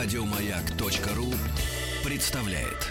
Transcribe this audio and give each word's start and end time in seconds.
Радиомаяк.ру 0.00 1.34
представляет. 2.04 2.86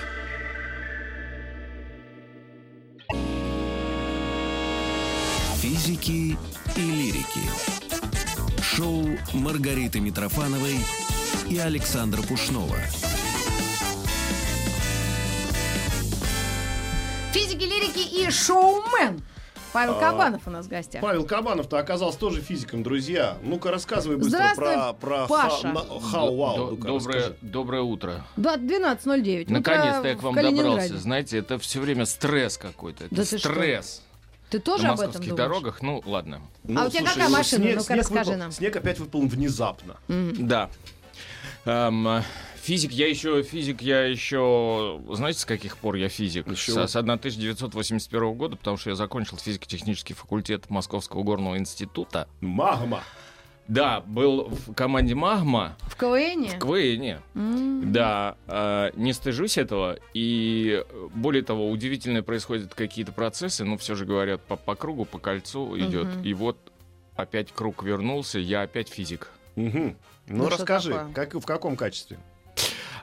Физики 5.61 6.37
и 6.75 6.81
лирики. 6.81 7.49
Шоу 8.61 9.07
Маргариты 9.33 10.01
Митрофановой 10.01 10.75
и 11.49 11.57
Александра 11.57 12.21
Пушнова. 12.23 12.75
Физики, 17.31 17.63
лирики 17.63 18.25
и 18.25 18.29
шоумен. 18.29 19.23
Павел 19.77 19.95
А, 19.97 19.99
Кабанов 19.99 20.47
у 20.47 20.49
нас 20.49 20.65
в 20.65 20.69
гостях. 20.69 21.01
Павел 21.03 21.23
Кабанов-то 21.23 21.77
оказался 21.77 22.17
тоже 22.17 22.41
физиком, 22.41 22.81
друзья. 22.81 23.37
Ну-ка, 23.43 23.69
рассказывай 23.69 24.17
быстро 24.17 24.53
про, 24.55 24.93
про 24.93 25.27
Паша. 25.27 25.71
хау-вау. 26.11 26.75
Доброе, 26.77 27.33
доброе 27.41 27.81
утро. 27.83 28.25
Да, 28.37 28.55
12.09. 28.57 29.51
Наконец-то 29.51 30.07
я 30.07 30.15
к 30.15 30.23
вам 30.23 30.33
добрался. 30.33 30.97
Знаете, 30.97 31.37
это 31.37 31.59
все 31.59 31.79
время 31.79 32.05
стресс 32.07 32.57
какой-то. 32.57 33.05
Это 33.05 33.15
Да 33.15 33.23
стресс. 33.23 34.01
Ты 34.49 34.57
тоже 34.59 34.83
На 34.85 34.93
об 34.93 34.95
этом 34.95 35.07
московских 35.09 35.35
думаешь? 35.35 35.47
дорогах, 35.51 35.81
ну 35.83 36.01
ладно. 36.05 36.41
Ну, 36.63 36.79
А 36.81 36.85
у 36.85 36.89
тебя 36.89 37.05
какая 37.05 37.27
ну, 37.29 37.37
машина? 37.37 37.63
снег- 37.65 37.77
Ну-ка, 37.77 37.95
расскажи 37.95 38.31
выпал- 38.31 38.39
нам. 38.39 38.51
Снег 38.53 38.75
опять 38.77 38.97
выпал 38.99 39.21
внезапно. 39.27 39.97
Да. 40.07 40.69
Эм, 41.65 42.23
физик, 42.67 42.91
я 42.91 43.07
еще 43.07 43.43
физик, 43.43 43.81
я 43.81 44.03
еще, 44.03 45.01
знаете, 45.11 45.39
с 45.39 45.45
каких 45.45 45.77
пор 45.77 45.95
я 45.95 46.09
физик? 46.09 46.45
С, 46.49 46.67
с 46.67 46.95
1981 46.97 48.33
года, 48.33 48.57
потому 48.57 48.75
что 48.75 48.89
я 48.89 48.95
закончил 48.97 49.37
физико-технический 49.37 50.13
факультет 50.13 50.69
Московского 50.69 51.23
горного 51.23 51.57
института. 51.57 52.27
Магма. 52.41 53.01
Да, 53.69 54.01
был 54.01 54.49
в 54.49 54.73
команде 54.73 55.15
Магма 55.15 55.75
В 55.83 55.95
КВН? 55.95 56.45
в 56.47 56.59
КВНе. 56.59 57.21
М. 57.35 57.91
Да, 57.93 58.35
э, 58.47 58.91
не 58.95 59.13
стыжусь 59.13 59.57
этого. 59.57 59.97
И 60.13 60.83
более 61.15 61.43
того, 61.43 61.69
удивительно 61.69 62.21
происходят 62.21 62.73
какие-то 62.73 63.13
процессы, 63.13 63.63
ну, 63.63 63.77
все 63.77 63.95
же 63.95 64.05
говорят, 64.05 64.41
по, 64.41 64.57
по 64.57 64.75
кругу, 64.75 65.05
по 65.05 65.19
кольцу 65.19 65.77
идет. 65.79 66.07
Мгм. 66.07 66.23
И 66.23 66.33
вот 66.33 66.57
опять 67.15 67.53
круг 67.53 67.83
вернулся, 67.83 68.39
я 68.39 68.61
опять 68.63 68.89
физик. 68.89 69.29
Мгм. 69.55 69.95
Ну, 70.27 70.43
Ну, 70.43 70.49
расскажи, 70.49 71.07
как, 71.13 71.33
в 71.33 71.45
каком 71.45 71.77
качестве? 71.77 72.19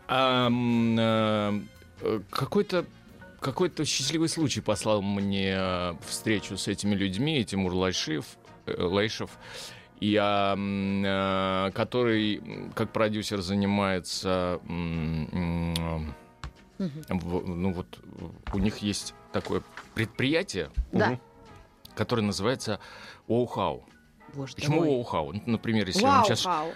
Э, 0.08 1.60
э, 2.02 2.20
какой-то 2.30 2.84
какой-то 3.40 3.84
счастливый 3.84 4.28
случай 4.28 4.60
послал 4.62 5.02
мне 5.02 5.54
э, 5.56 5.94
встречу 6.06 6.56
с 6.56 6.68
этими 6.68 6.94
людьми, 6.94 7.44
Тимур 7.44 7.74
Лайшев, 7.74 8.24
э, 8.66 8.82
Лайшев 8.82 9.30
и, 10.00 10.14
который 11.74 12.42
как 12.74 12.90
продюсер 12.92 13.40
занимается 13.40 14.60
в- 14.66 16.14
ну 17.46 17.72
вот 17.72 18.00
у 18.52 18.58
них 18.58 18.78
есть 18.78 19.14
такое 19.32 19.62
предприятие, 19.94 20.70
Да. 20.92 21.18
Которое 21.94 22.22
называется 22.22 22.80
Оухау. 23.28 23.84
Почему. 24.34 24.82
Оухау? 24.82 25.32
Например, 25.46 25.86
если 25.86 26.02
я 26.02 26.08
вам 26.08 26.16
Вау, 26.18 26.26
сейчас... 26.26 26.44
хау. 26.44 26.74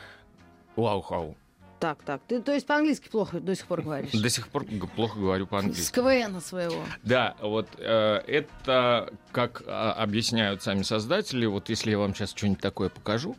Так, 1.81 2.03
так. 2.05 2.21
Ты, 2.27 2.41
то 2.41 2.53
есть 2.53 2.67
по-английски 2.67 3.09
плохо 3.09 3.39
до 3.41 3.55
сих 3.55 3.67
пор 3.67 3.83
говоришь? 3.83 4.11
До 4.13 4.29
сих 4.29 4.49
пор 4.49 4.65
плохо 4.97 5.19
говорю 5.19 5.47
С 5.47 5.49
по-английски. 5.49 5.95
КВН 5.95 6.41
своего. 6.41 6.83
Да, 7.05 7.37
вот 7.41 7.69
э, 7.79 8.17
это, 8.27 9.13
как 9.33 9.63
а, 9.67 9.93
объясняют 9.93 10.63
сами 10.63 10.83
создатели, 10.83 11.47
вот 11.47 11.69
если 11.69 11.91
я 11.93 11.99
вам 11.99 12.15
сейчас 12.15 12.31
что-нибудь 12.31 12.61
такое 12.61 12.89
покажу. 12.89 13.37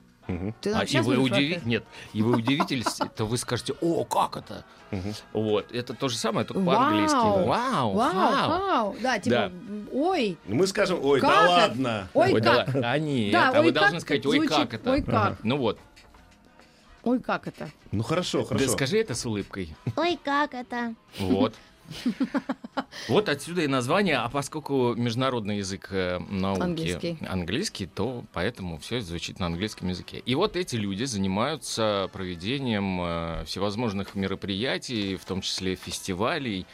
Ты 0.62 0.72
а, 0.74 0.84
и 0.84 1.00
вы 1.00 1.16
не 1.16 1.24
удиви... 1.24 1.54
фотограф- 1.56 1.66
нет, 1.66 1.84
и 2.14 2.22
вы 2.22 2.36
удивитесь, 2.38 2.86
то 3.16 3.26
вы 3.26 3.36
скажете, 3.40 3.74
о, 3.82 4.04
как 4.06 4.38
это? 4.38 4.64
Вот, 5.34 5.72
это 5.72 5.94
то 5.96 6.08
же 6.08 6.18
самое, 6.18 6.46
только 6.46 6.64
по-английски. 6.64 7.16
Вау, 7.16 7.46
Вау, 7.46 7.94
вау. 7.94 8.50
вау. 8.50 8.96
Да, 9.02 9.18
типа, 9.20 9.36
Да. 9.36 9.52
ой, 9.92 10.38
Мы 10.48 10.68
скажем, 10.68 11.00
ой, 11.04 11.20
Как 11.20 11.30
да 11.32 11.42
это? 11.44 11.50
ладно. 11.52 12.08
ой, 12.14 12.34
Ой, 12.34 12.42
да 12.42 12.56
как. 12.58 12.68
ладно. 12.68 12.92
А 12.92 13.00
нет, 13.00 13.32
Да, 13.32 13.50
а 13.50 13.62
вы 13.62 13.72
как 13.72 13.82
должны 13.82 14.00
сказать, 14.02 14.26
ой, 14.28 14.38
звучит, 14.38 14.56
как 14.56 14.74
это? 14.76 14.92
ой, 14.92 15.02
как. 15.02 15.44
Ну 15.44 15.58
вот, 15.58 15.80
Ой, 17.10 17.20
как 17.20 17.48
это? 17.48 17.70
Ну, 17.92 18.04
хорошо, 18.04 18.44
хорошо. 18.44 18.66
да 18.66 18.72
скажи 18.72 18.98
это 18.98 19.16
с 19.16 19.26
улыбкой. 19.26 19.76
Ой, 19.96 20.20
как 20.24 20.54
это? 20.54 20.94
Вот. 21.20 21.56
Вот 23.08 23.30
отсюда 23.30 23.62
и 23.64 23.68
название, 23.68 24.18
а 24.18 24.30
поскольку 24.30 24.94
международный 24.96 25.58
язык 25.58 25.88
э, 25.92 26.20
науки 26.30 26.62
Английский. 26.62 27.18
английский, 27.28 27.88
то 27.88 28.24
поэтому 28.34 28.78
все 28.78 29.02
звучит 29.02 29.40
на 29.40 29.48
английском 29.48 29.88
языке. 29.90 30.20
И 30.24 30.36
вот 30.36 30.56
эти 30.56 30.76
люди 30.76 31.04
занимаются 31.06 32.10
проведением 32.14 33.02
э, 33.02 33.44
всевозможных 33.46 34.14
мероприятий, 34.16 35.16
в 35.16 35.26
том 35.26 35.42
числе 35.42 35.76
фестивалей. 35.76 36.68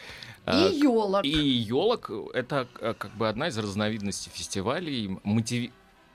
э, 0.45 0.69
И 0.71 0.79
елок. 0.79 1.23
и 1.25 1.29
елок 1.29 2.11
это 2.33 2.67
э, 2.81 2.93
как 2.97 3.11
бы 3.15 3.29
одна 3.29 3.47
из 3.47 3.57
разновидностей 3.57 4.31
фестивалей, 4.33 5.07
мотиви- 5.23 5.71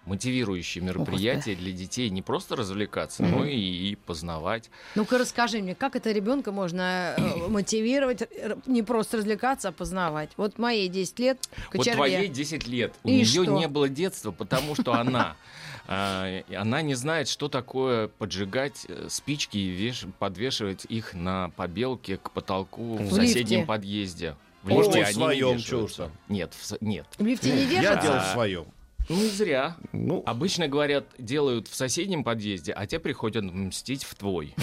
мотивирующие 0.07 0.83
мероприятия 0.83 1.55
для 1.55 1.73
детей 1.73 2.09
не 2.11 2.23
просто 2.23 2.57
развлекаться, 2.57 3.23
но 3.23 3.45
и, 3.45 3.57
и 3.57 3.97
познавать. 3.97 4.71
Ну-ка 4.95 5.19
расскажи 5.19 5.61
мне, 5.61 5.75
как 5.75 5.95
это 5.97 6.11
ребенка 6.11 6.53
можно 6.53 7.15
э, 7.17 7.37
мотивировать, 7.49 8.23
не 8.67 8.83
просто 8.83 9.19
развлекаться, 9.19 9.69
а 9.69 9.73
познавать? 9.73 10.31
Вот 10.37 10.59
моей 10.59 10.89
10 10.89 11.19
лет, 11.19 11.39
Вот 11.73 11.79
кочерге. 11.79 11.97
твоей 11.97 12.29
10 12.29 12.67
лет. 12.67 12.95
У 13.05 13.09
И 13.09 13.13
нее 13.13 13.25
что? 13.27 13.45
не 13.59 13.69
было 13.69 13.89
детства, 13.89 14.33
потому 14.33 14.75
что 14.75 14.95
она 14.95 15.37
а, 15.87 16.43
она 16.57 16.83
не 16.83 16.95
знает, 16.95 17.29
что 17.29 17.49
такое 17.49 18.09
поджигать 18.09 18.87
э, 18.89 19.07
спички 19.11 19.59
и 19.59 19.71
веш- 19.89 20.11
подвешивать 20.19 20.87
их 20.89 21.15
на 21.15 21.51
побелке 21.51 22.17
к 22.17 22.31
потолку 22.31 22.97
в, 22.97 23.03
В 23.09 23.13
соседнем 23.15 23.59
лифте. 23.61 23.67
подъезде. 23.67 24.37
В 24.63 24.69
лифте 24.71 25.05
в 25.15 25.25
они 25.25 25.43
уж 25.43 25.57
вешаются. 25.57 26.03
там. 26.05 26.13
Нет, 26.29 26.53
в 26.55 26.77
нет. 26.83 27.07
В 27.19 27.25
лифте 27.25 27.51
не 27.51 27.63
Я 27.65 27.81
вешаться? 27.81 28.03
делал 28.03 28.21
в 28.21 28.27
своем. 28.33 28.65
Ну, 29.11 29.17
зря. 29.17 29.77
Ну, 29.93 30.23
Обычно 30.25 30.69
говорят, 30.69 31.05
делают 31.19 31.67
в 31.67 31.75
соседнем 31.75 32.23
подъезде, 32.23 32.73
а 32.73 32.87
те 32.87 33.01
приходят 33.01 33.43
мстить 33.43 34.05
в 34.05 34.15
твой. 34.15 34.55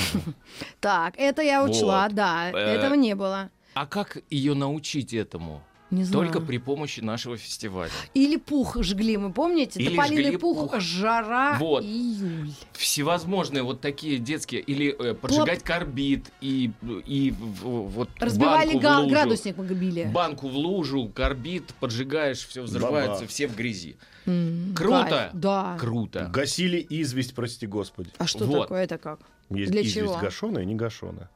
Так, 0.79 1.15
это 1.17 1.41
я 1.41 1.65
учла, 1.65 2.07
да, 2.07 2.49
Э, 2.51 2.57
этого 2.57 2.93
не 2.93 3.13
было. 3.13 3.49
А 3.73 3.85
как 3.85 4.19
ее 4.29 4.53
научить 4.53 5.13
этому? 5.13 5.61
Не 5.89 6.03
знаю. 6.03 6.25
Только 6.25 6.41
при 6.45 6.57
помощи 6.57 6.99
нашего 6.99 7.37
фестиваля. 7.37 7.89
Или 8.13 8.35
пух 8.35 8.75
жгли, 8.83 9.15
мы 9.15 9.31
помните? 9.31 9.79
Или 9.79 9.89
Тополиный 9.95 10.23
жгли 10.25 10.37
пух, 10.37 10.71
пух. 10.71 10.79
жара, 10.81 11.57
Вот. 11.59 11.83
июль. 11.83 12.51
всевозможные 12.73 13.63
вот 13.63 13.79
такие 13.81 14.17
детские 14.19 14.61
или 14.61 14.89
э, 14.99 15.13
поджигать 15.13 15.63
карбид 15.63 16.25
и 16.41 16.71
и 17.05 17.31
в- 17.31 17.63
вот 17.87 18.09
Разбивали 18.19 18.65
банку 18.73 18.79
в 18.79 18.81
га- 18.81 18.99
лужу. 18.99 19.09
градусник 19.09 19.57
мы 19.57 19.65
били. 19.65 20.09
банку 20.13 20.47
в 20.49 20.55
лужу 20.57 21.09
карбид 21.13 21.73
поджигаешь 21.79 22.45
все 22.45 22.61
взрывается 22.63 23.21
Баба. 23.21 23.27
все 23.27 23.47
в 23.47 23.55
грязи 23.55 23.95
М, 24.25 24.73
Круто? 24.75 25.07
кайф, 25.09 25.31
Да. 25.33 25.77
круто 25.79 26.29
гасили 26.33 26.85
известь, 26.89 27.33
прости 27.33 27.65
господи. 27.65 28.09
А 28.17 28.27
что 28.27 28.45
Вот. 28.45 28.63
такое 28.63 28.83
это 28.83 28.97
как? 28.97 29.21
Есть 29.49 29.71
Для 29.71 29.81
известь 29.81 29.95
чего? 29.95 30.17
гашеная, 30.17 30.65
не 30.65 30.75
гашеная. 30.75 31.29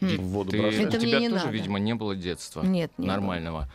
Хм. 0.00 0.06
В 0.16 0.22
воду 0.28 0.50
Ты- 0.50 0.58
бросаешь. 0.60 0.86
Это 0.86 0.96
у 0.96 1.00
мне 1.00 1.08
тебя 1.08 1.20
не 1.20 1.28
тоже 1.28 1.44
надо. 1.44 1.56
видимо 1.56 1.78
не 1.78 1.94
было 1.94 2.16
детства 2.16 2.62
Нет, 2.62 2.92
не 2.98 3.06
нормального 3.06 3.68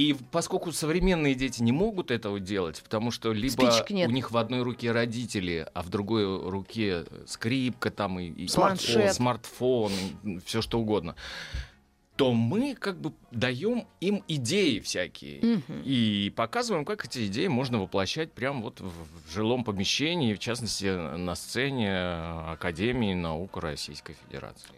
и 0.00 0.16
поскольку 0.30 0.72
современные 0.72 1.34
дети 1.34 1.62
не 1.62 1.72
могут 1.72 2.10
этого 2.10 2.40
делать, 2.40 2.80
потому 2.82 3.10
что 3.10 3.32
либо 3.32 3.62
у 3.62 4.10
них 4.10 4.30
в 4.30 4.36
одной 4.38 4.62
руке 4.62 4.92
родители, 4.92 5.66
а 5.74 5.82
в 5.82 5.90
другой 5.90 6.48
руке 6.48 7.04
скрипка 7.26 7.90
там 7.90 8.18
и, 8.18 8.28
и 8.28 8.48
Планшет. 8.48 9.12
смартфон, 9.14 9.92
все 10.46 10.62
что 10.62 10.80
угодно, 10.80 11.16
то 12.20 12.34
мы 12.34 12.74
как 12.74 13.00
бы 13.00 13.14
даем 13.30 13.86
им 14.02 14.22
идеи 14.28 14.80
всякие. 14.80 15.40
Мгм. 15.40 15.82
И 15.86 16.30
показываем, 16.36 16.84
как 16.84 17.06
эти 17.06 17.26
идеи 17.28 17.46
можно 17.46 17.80
воплощать 17.80 18.30
прямо 18.30 18.60
вот 18.60 18.78
в, 18.82 18.92
жилом 19.32 19.64
помещении, 19.64 20.34
в 20.34 20.38
частности, 20.38 20.84
на 21.16 21.34
сцене 21.34 21.90
Академии 21.96 23.14
наук 23.14 23.56
Российской 23.56 24.16
Федерации. 24.26 24.68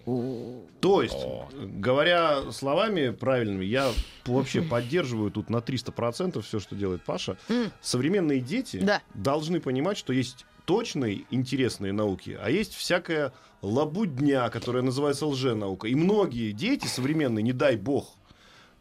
То 0.80 1.02
есть, 1.02 1.16
О. 1.16 1.48
говоря 1.52 2.52
словами 2.52 3.10
правильными, 3.10 3.64
я 3.64 3.90
вообще 4.24 4.62
поддерживаю 4.62 5.32
тут 5.32 5.50
на 5.50 5.56
300% 5.56 6.40
все, 6.42 6.60
что 6.60 6.76
делает 6.76 7.02
Паша. 7.02 7.36
Современные 7.80 8.38
дети 8.38 8.76
Да. 8.76 9.02
должны 9.14 9.58
понимать, 9.58 9.98
что 9.98 10.12
есть 10.12 10.46
точные 10.64 11.24
интересные 11.30 11.92
науки, 11.92 12.38
а 12.40 12.50
есть 12.50 12.74
всякая 12.74 13.32
лабудня, 13.62 14.48
которая 14.50 14.82
называется 14.82 15.26
лженаука. 15.26 15.88
И 15.88 15.94
многие 15.94 16.52
дети 16.52 16.86
современные, 16.86 17.42
не 17.42 17.52
дай 17.52 17.76
бог, 17.76 18.14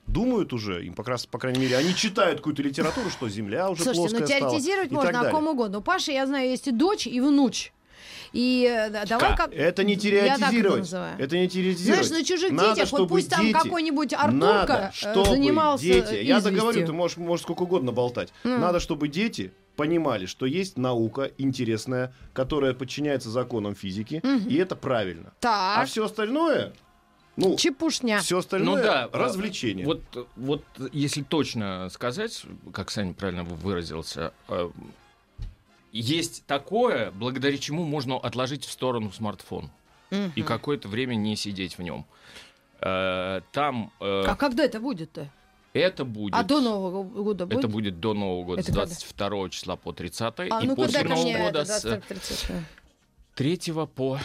думают 0.08 0.54
уже, 0.54 0.86
им, 0.86 0.94
по, 0.94 1.04
крас- 1.04 1.28
по 1.28 1.38
крайней 1.38 1.60
мере, 1.60 1.78
они 1.78 1.96
читают 1.96 2.40
какую-то 2.40 2.64
литературу, 2.64 3.10
что 3.10 3.30
Земля 3.30 3.70
уже 3.70 3.84
Слушайте, 3.84 4.02
ну 4.02 4.18
плоская 4.18 4.38
стала, 4.38 4.52
теоретизировать 4.52 4.92
и 4.92 4.96
можно 4.96 5.12
так 5.12 5.28
о 5.28 5.32
ком 5.32 5.48
угодно. 5.48 5.78
У 5.80 5.82
Паши, 5.82 6.12
я 6.12 6.26
знаю, 6.26 6.50
есть 6.50 6.68
и 6.68 6.72
дочь, 6.72 7.08
и 7.08 7.22
внуч. 7.22 7.72
И 8.34 8.66
э, 8.70 8.90
да, 8.90 9.06
давай 9.06 9.30
Как? 9.30 9.38
как... 9.38 9.54
Это 9.54 9.84
не 9.84 9.94
Я 9.96 10.38
так 10.38 10.50
это 10.50 10.52
теоретизировать. 10.52 10.94
Это 11.20 11.38
не 11.38 11.50
теоретизировать. 11.50 12.08
Знаешь, 12.08 12.22
на 12.22 12.26
чужих 12.26 12.52
Надо, 12.52 12.76
детях, 12.76 12.92
вот 12.94 13.10
пусть 13.10 13.30
там 13.30 13.42
дети- 13.42 13.54
какой-нибудь 13.54 14.14
Артурка 14.14 14.36
Надо, 14.36 14.74
э, 14.74 14.92
чтобы 14.94 15.26
занимался 15.26 15.84
дети... 15.84 16.24
Я 16.24 16.40
договорю, 16.40 16.86
ты 16.86 16.94
можешь, 16.94 17.18
можешь 17.18 17.44
сколько 17.44 17.64
угодно 17.64 17.92
болтать. 17.92 18.30
М. 18.44 18.60
Надо, 18.62 18.80
чтобы 18.80 19.08
дети 19.10 19.52
понимали, 19.82 20.28
что 20.28 20.46
есть 20.46 20.78
наука 20.78 21.32
интересная, 21.40 22.14
которая 22.34 22.76
подчиняется 22.76 23.32
законам 23.32 23.74
физики, 23.74 24.22
и 24.48 24.56
это 24.58 24.76
правильно. 24.76 25.34
Так, 25.40 25.80
А 25.80 25.86
все 25.86 26.06
остальное, 26.06 26.74
ну, 27.36 27.56
чепушня. 27.58 28.20
все 28.20 28.38
остальное 28.38 28.76
Ну 28.76 28.84
да, 28.84 29.10
развлечение. 29.12 29.88
Вот, 29.88 30.02
вот 30.36 30.64
если 30.94 31.24
точно 31.24 31.90
сказать, 31.90 32.44
как 32.72 32.92
Саня 32.92 33.14
правильно 33.16 33.44
выразился, 33.44 34.34
э, 34.50 34.70
есть 35.92 36.46
такое, 36.46 37.10
благодаря 37.10 37.58
чему 37.58 37.84
можно 37.84 38.18
отложить 38.18 38.66
в 38.66 38.72
сторону 38.72 39.12
смартфон 39.12 39.72
Мгм. 40.12 40.32
и 40.36 40.44
какое-то 40.44 40.90
время 40.90 41.16
не 41.16 41.36
сидеть 41.36 41.80
в 41.80 41.82
нем. 41.82 42.06
Э, 42.82 43.42
Там 43.52 43.92
э, 44.00 44.24
А 44.28 44.36
когда 44.36 44.64
это 44.64 44.80
будет-то? 44.80 45.28
Это 45.74 46.06
будет. 46.06 46.36
А 46.36 46.44
до 46.44 46.60
Нового 46.62 47.04
года 47.04 47.46
будет? 47.46 47.60
Это 47.60 47.68
будет 47.68 48.00
до 48.00 48.14
Нового 48.14 48.44
года, 48.44 48.62
Это 48.62 48.72
с 48.72 48.76
когда? 48.76 48.86
22 48.88 49.50
числа 49.50 49.76
по 49.76 49.94
30 49.94 50.34
А, 50.40 50.44
и 50.62 50.68
ну 50.68 50.76
после 50.76 51.00
когда 51.00 51.16
Нового 51.16 51.24
мне 51.26 51.38
года 51.38 51.60
это, 51.62 51.66
с 51.80 51.82
23 51.84 52.56
3 53.36 53.74
по 53.96 54.20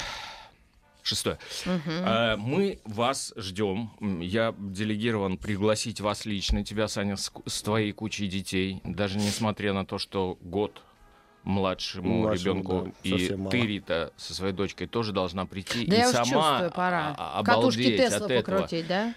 6. 1.03 1.27
Э, 1.67 2.37
Мы 2.37 2.81
вас 2.85 3.33
ждем. 3.37 3.91
Я 4.21 4.55
делегирован 4.59 5.39
пригласить 5.39 6.01
вас 6.01 6.25
лично, 6.27 6.65
тебя, 6.65 6.89
Саня, 6.89 7.17
с, 7.17 7.31
с 7.47 7.63
твоей 7.63 7.93
кучей 7.93 8.27
детей, 8.27 8.81
даже 8.85 9.19
несмотря 9.19 9.73
на 9.73 9.87
то, 9.87 9.99
что 9.99 10.37
год 10.41 10.83
младшему, 11.45 12.23
Младшему, 12.23 12.55
ребенку 12.57 12.83
да, 12.87 12.93
и 13.05 13.11
совсем 13.11 13.39
мало. 13.39 13.51
ты, 13.53 13.61
Рита, 13.61 14.13
со 14.17 14.35
своей 14.35 14.53
дочкой 14.53 14.89
тоже 14.89 15.13
должна 15.13 15.47
прийти 15.47 15.87
Да 15.87 15.95
и 15.95 15.99
я 16.01 16.11
сама 16.11 16.25
чувствую, 16.25 16.71
пора. 16.73 17.15
а- 17.17 17.39
а- 17.39 17.45
Катушки 17.45 17.83
обалдеть 17.83 17.97
Тесла 17.99 18.27
от 18.27 18.31
этого. 18.33 18.57
покрутить, 18.57 18.87
да? 18.89 19.15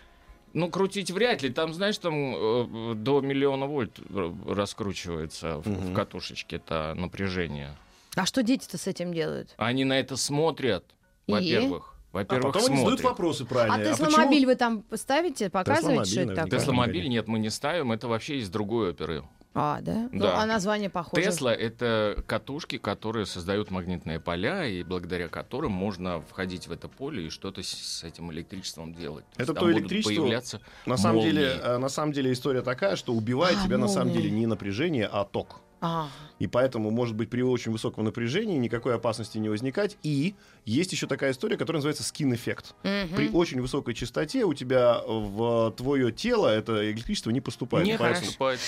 Ну, 0.53 0.69
крутить 0.69 1.11
вряд 1.11 1.41
ли. 1.43 1.49
Там, 1.49 1.73
знаешь, 1.73 1.97
там 1.97 2.13
э, 2.15 2.93
до 2.95 3.21
миллиона 3.21 3.65
вольт 3.67 3.99
раскручивается 4.47 5.57
в, 5.57 5.67
в 5.67 5.93
катушечке 5.93 6.57
это 6.57 6.93
напряжение. 6.95 7.75
А 8.15 8.25
что 8.25 8.43
дети-то 8.43 8.77
с 8.77 8.87
этим 8.87 9.13
делают? 9.13 9.53
Они 9.57 9.85
на 9.85 9.99
это 9.99 10.17
смотрят, 10.17 10.83
И? 11.27 11.31
во-первых. 11.31 11.93
а 12.11 12.17
Во-первых, 12.17 12.53
потом 12.53 12.69
они 12.71 12.77
задают 12.77 12.99
смотрят. 12.99 13.17
вопросы 13.17 13.43
А 13.43 13.45
правильные. 13.45 13.93
Тесломобиль 13.93 14.45
вы 14.45 14.55
там 14.55 14.81
поставите, 14.81 15.49
показываете, 15.49 16.11
что 16.11 16.21
это 16.21 16.35
такое? 16.35 16.59
Тесломобиль 16.59 17.07
нет, 17.07 17.27
мы 17.27 17.37
не 17.39 17.49
ставим, 17.49 17.91
это 17.91 18.07
вообще 18.07 18.37
из 18.37 18.49
другой 18.49 18.89
оперы. 18.89 19.23
А, 19.55 19.81
да? 19.81 20.07
Ну, 20.11 20.19
Да. 20.19 20.41
а 20.41 20.45
название 20.45 20.89
похоже. 20.91 21.23
Тесла— 21.23 21.53
это 21.55 22.23
катушки, 22.27 22.77
которые 22.77 23.25
создают 23.25 23.71
магнитные 23.71 24.19
поля, 24.19 24.65
и 24.65 24.83
благодаря 24.83 25.27
которым 25.27 25.71
можно 25.71 26.21
входить 26.21 26.67
в 26.67 26.71
это 26.71 26.87
поле 26.87 27.27
и 27.27 27.29
что-то 27.29 27.63
с- 27.63 28.03
этим 28.03 28.31
электричеством 28.31 28.93
делать. 28.93 29.25
То 29.35 29.43
Это 29.43 29.53
то 29.55 29.71
электричество, 29.71 30.13
появляться 30.13 30.61
На 30.85 30.97
самом, 30.97 31.15
молнии. 31.17 31.31
деле, 31.31 31.47
э, 31.61 31.77
на 31.77 31.89
самом 31.89 32.11
деле 32.13 32.31
история 32.31 32.61
такая, 32.61 32.95
что 32.95 33.13
убивает 33.13 33.57
А, 33.59 33.63
тебя 33.65 33.77
на 33.79 33.87
самом 33.87 34.09
молнии. 34.09 34.21
деле 34.21 34.35
не 34.35 34.45
напряжение, 34.45 35.09
а 35.11 35.25
ток. 35.25 35.61
А, 35.81 36.09
И 36.39 36.47
поэтому, 36.47 36.91
может 36.91 37.15
быть, 37.15 37.29
при 37.29 37.41
очень 37.41 37.71
высоком 37.71 38.03
напряжении 38.05 38.57
никакой 38.57 38.95
опасности 38.95 39.37
не 39.37 39.49
возникать. 39.49 39.97
И 40.03 40.35
есть 40.65 40.91
еще 40.91 41.07
такая 41.07 41.31
история, 41.31 41.57
которая 41.57 41.79
называется 41.79 42.03
скин-эффект. 42.03 42.75
мгм. 42.83 43.15
При 43.15 43.29
очень 43.29 43.61
высокой 43.61 43.93
частоте 43.93 44.43
у 44.45 44.53
тебя 44.53 45.01
в 45.05 45.71
твое 45.77 46.11
тело 46.11 46.47
это 46.47 46.89
электричество 46.91 47.29
не 47.31 47.41
поступает. 47.41 47.85
Не 47.87 47.97
Поэтому- 47.97 48.25
поступает. 48.25 48.59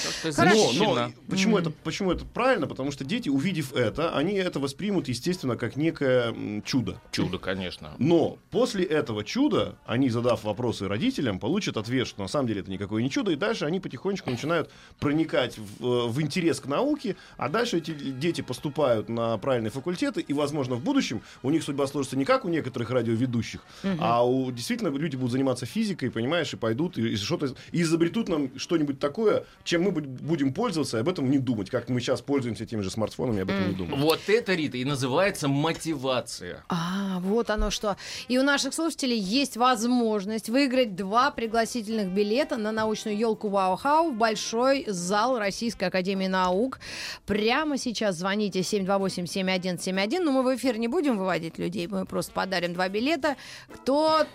Но, 0.78 0.94
но 0.96 1.12
почему, 1.30 1.52
Мгм. 1.58 1.62
это, 1.62 1.72
почему 1.84 2.12
это 2.12 2.26
правильно? 2.26 2.68
Потому 2.68 2.92
что 2.92 3.04
дети, 3.04 3.30
увидев 3.30 3.74
это, 3.74 4.16
они 4.16 4.34
это 4.34 4.60
воспримут, 4.60 5.08
естественно, 5.08 5.56
как 5.58 5.76
некое 5.76 6.34
чудо. 6.66 7.00
Чудо, 7.12 7.38
конечно. 7.38 7.92
Но 8.00 8.38
после 8.52 8.84
этого 8.86 9.24
чуда, 9.24 9.76
они, 9.86 10.10
задав 10.10 10.44
вопросы 10.44 10.88
родителям, 10.88 11.40
получат 11.40 11.78
ответ, 11.78 12.08
что 12.08 12.22
на 12.22 12.28
самом 12.28 12.48
деле 12.48 12.62
это 12.62 12.72
никакое 12.72 13.04
не 13.04 13.10
чудо, 13.10 13.32
и 13.32 13.36
дальше 13.36 13.66
они 13.66 13.80
потихонечку 13.80 14.30
начинают 14.30 14.70
проникать 15.00 15.58
в, 15.58 15.86
э, 15.86 16.08
в 16.08 16.22
интерес 16.22 16.60
к 16.60 16.68
науке, 16.68 17.01
а 17.38 17.50
дальше 17.50 17.78
эти 17.78 17.92
дети 17.92 18.42
поступают 18.42 19.10
на 19.10 19.38
правильные 19.38 19.72
факультеты, 19.72 20.22
и, 20.22 20.34
возможно, 20.34 20.76
в 20.76 20.84
будущем 20.84 21.22
у 21.44 21.50
них 21.50 21.64
судьба 21.64 21.88
сложится 21.88 22.18
не 22.18 22.26
как 22.26 22.46
у 22.46 22.50
некоторых 22.50 22.90
радиоведущих, 22.90 23.62
а 24.00 24.26
у 24.26 24.52
действительно 24.52 24.90
люди 24.90 25.16
будут 25.16 25.32
заниматься 25.32 25.66
физикой, 25.66 26.12
понимаешь, 26.12 26.54
и 26.54 26.58
пойдут, 26.58 26.98
и, 26.98 27.14
и 27.14 27.16
что-то 27.16 27.54
и 27.72 27.82
изобретут 27.82 28.30
нам 28.30 28.58
что-нибудь 28.58 29.00
такое, 29.00 29.46
чем 29.64 29.84
мы 29.84 29.92
будем 29.92 30.54
пользоваться, 30.54 30.98
и 30.98 31.00
об 31.02 31.10
этом 31.10 31.30
не 31.30 31.40
думать, 31.40 31.70
как 31.70 31.90
мы 31.90 32.00
сейчас 32.00 32.22
пользуемся 32.22 32.66
теми 32.66 32.82
же 32.82 32.90
смартфонами, 32.90 33.40
и 33.40 33.42
об 33.42 33.50
этом 33.50 33.70
не 33.70 33.76
думаем. 33.76 34.02
Вот 34.02 34.22
это, 34.28 34.54
Рита, 34.54 34.78
и 34.78 34.86
называется 34.86 35.48
мотивация. 35.48 36.64
А, 36.70 37.20
вот 37.22 37.50
оно 37.50 37.72
что. 37.72 37.98
И 38.28 38.38
у 38.38 38.44
наших 38.44 38.74
слушателей 38.74 39.18
есть 39.18 39.58
возможность 39.58 40.50
выиграть 40.50 40.96
два 40.96 41.32
пригласительных 41.32 42.10
билета 42.10 42.58
на 42.58 42.72
научную 42.72 43.18
елку 43.18 43.50
Вау-Хау 43.50 44.12
в 44.12 44.16
большой 44.16 44.86
зал 44.88 45.40
Российской 45.40 45.86
Академии 45.86 46.28
Наук. 46.28 46.80
Прямо 47.26 47.78
сейчас 47.78 48.16
звоните 48.18 48.60
728-7171. 48.62 50.20
Но 50.20 50.32
мы 50.32 50.44
в 50.44 50.56
эфир 50.56 50.78
не 50.78 50.88
будем 50.88 51.18
выводить 51.18 51.58
людей, 51.58 51.88
мы 51.88 52.06
просто 52.06 52.32
подарим 52.34 52.74
два 52.74 52.90
билета. 52.90 53.36
Кто 53.74 54.26